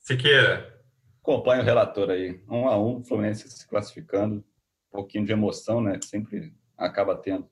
[0.00, 0.74] Siqueira.
[1.22, 2.40] Acompanha o relator aí.
[2.50, 4.44] Um a um, Fluminense se classificando.
[4.92, 6.00] Um pouquinho de emoção, né?
[6.02, 7.48] Sempre acaba tendo.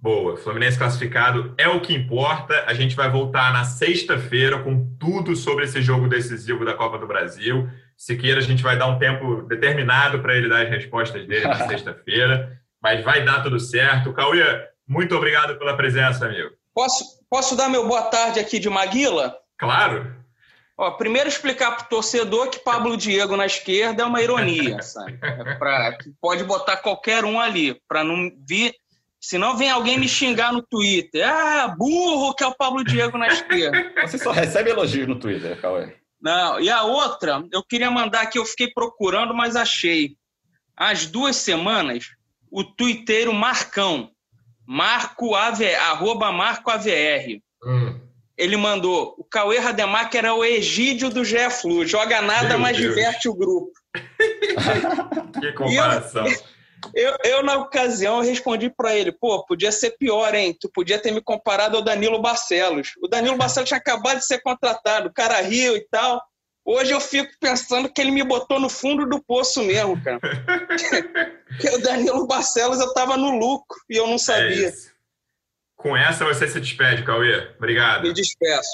[0.00, 2.64] Boa, Fluminense classificado é o que importa.
[2.66, 7.06] A gente vai voltar na sexta-feira com tudo sobre esse jogo decisivo da Copa do
[7.06, 7.68] Brasil.
[7.94, 11.56] Siqueira, a gente vai dar um tempo determinado para ele dar as respostas dele na
[11.68, 14.12] sexta-feira, mas vai dar tudo certo.
[14.12, 16.50] Cauê, muito obrigado pela presença, amigo.
[16.72, 19.36] Posso, posso dar meu boa tarde aqui de Maguila?
[19.58, 20.14] Claro.
[20.78, 25.18] Ó, primeiro explicar para o torcedor que Pablo Diego na esquerda é uma ironia, sabe?
[25.20, 28.72] É pra, pode botar qualquer um ali, para não vir
[29.18, 31.28] Senão vem alguém me xingar no Twitter.
[31.28, 33.92] Ah, burro que é o Pablo Diego na esquerda.
[34.06, 35.96] Você só recebe elogios no Twitter, Cauê.
[36.20, 40.16] Não, e a outra, eu queria mandar que eu fiquei procurando, mas achei.
[40.76, 42.10] As duas semanas,
[42.50, 44.10] o tuiteiro Marcão,
[44.66, 47.40] Marco AV, arroba Marco AVR.
[47.64, 48.00] Hum.
[48.36, 51.86] Ele mandou: o Cauê Rademacher era o Egídio do GE Flu.
[51.86, 52.94] Joga nada, Meu mas Deus.
[52.94, 53.72] diverte o grupo.
[55.40, 56.26] que comparação.
[56.94, 60.54] Eu, eu, na ocasião, respondi para ele: pô, podia ser pior, hein?
[60.60, 62.92] Tu podia ter me comparado ao Danilo Barcelos.
[63.02, 66.22] O Danilo Barcelos tinha acabado de ser contratado, o cara riu e tal.
[66.66, 70.18] Hoje eu fico pensando que ele me botou no fundo do poço mesmo, cara.
[71.46, 74.70] Porque o Danilo Barcelos eu tava no lucro e eu não sabia.
[74.70, 74.72] É
[75.76, 77.54] Com essa você se despede, Cauê.
[77.56, 78.02] Obrigado.
[78.02, 78.68] Me despeço.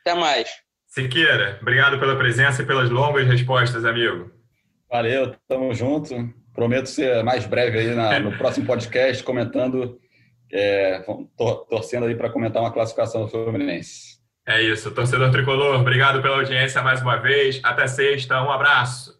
[0.00, 0.48] Até mais.
[0.86, 4.30] Siqueira, obrigado pela presença e pelas longas respostas, amigo.
[4.90, 6.14] Valeu, tamo junto.
[6.54, 10.00] Prometo ser mais breve aí na, no próximo podcast, comentando,
[10.50, 11.04] é,
[11.68, 14.15] torcendo aí para comentar uma classificação do Fluminense.
[14.46, 17.58] É isso, torcedor tricolor, obrigado pela audiência mais uma vez.
[17.64, 19.12] Até sexta, um abraço.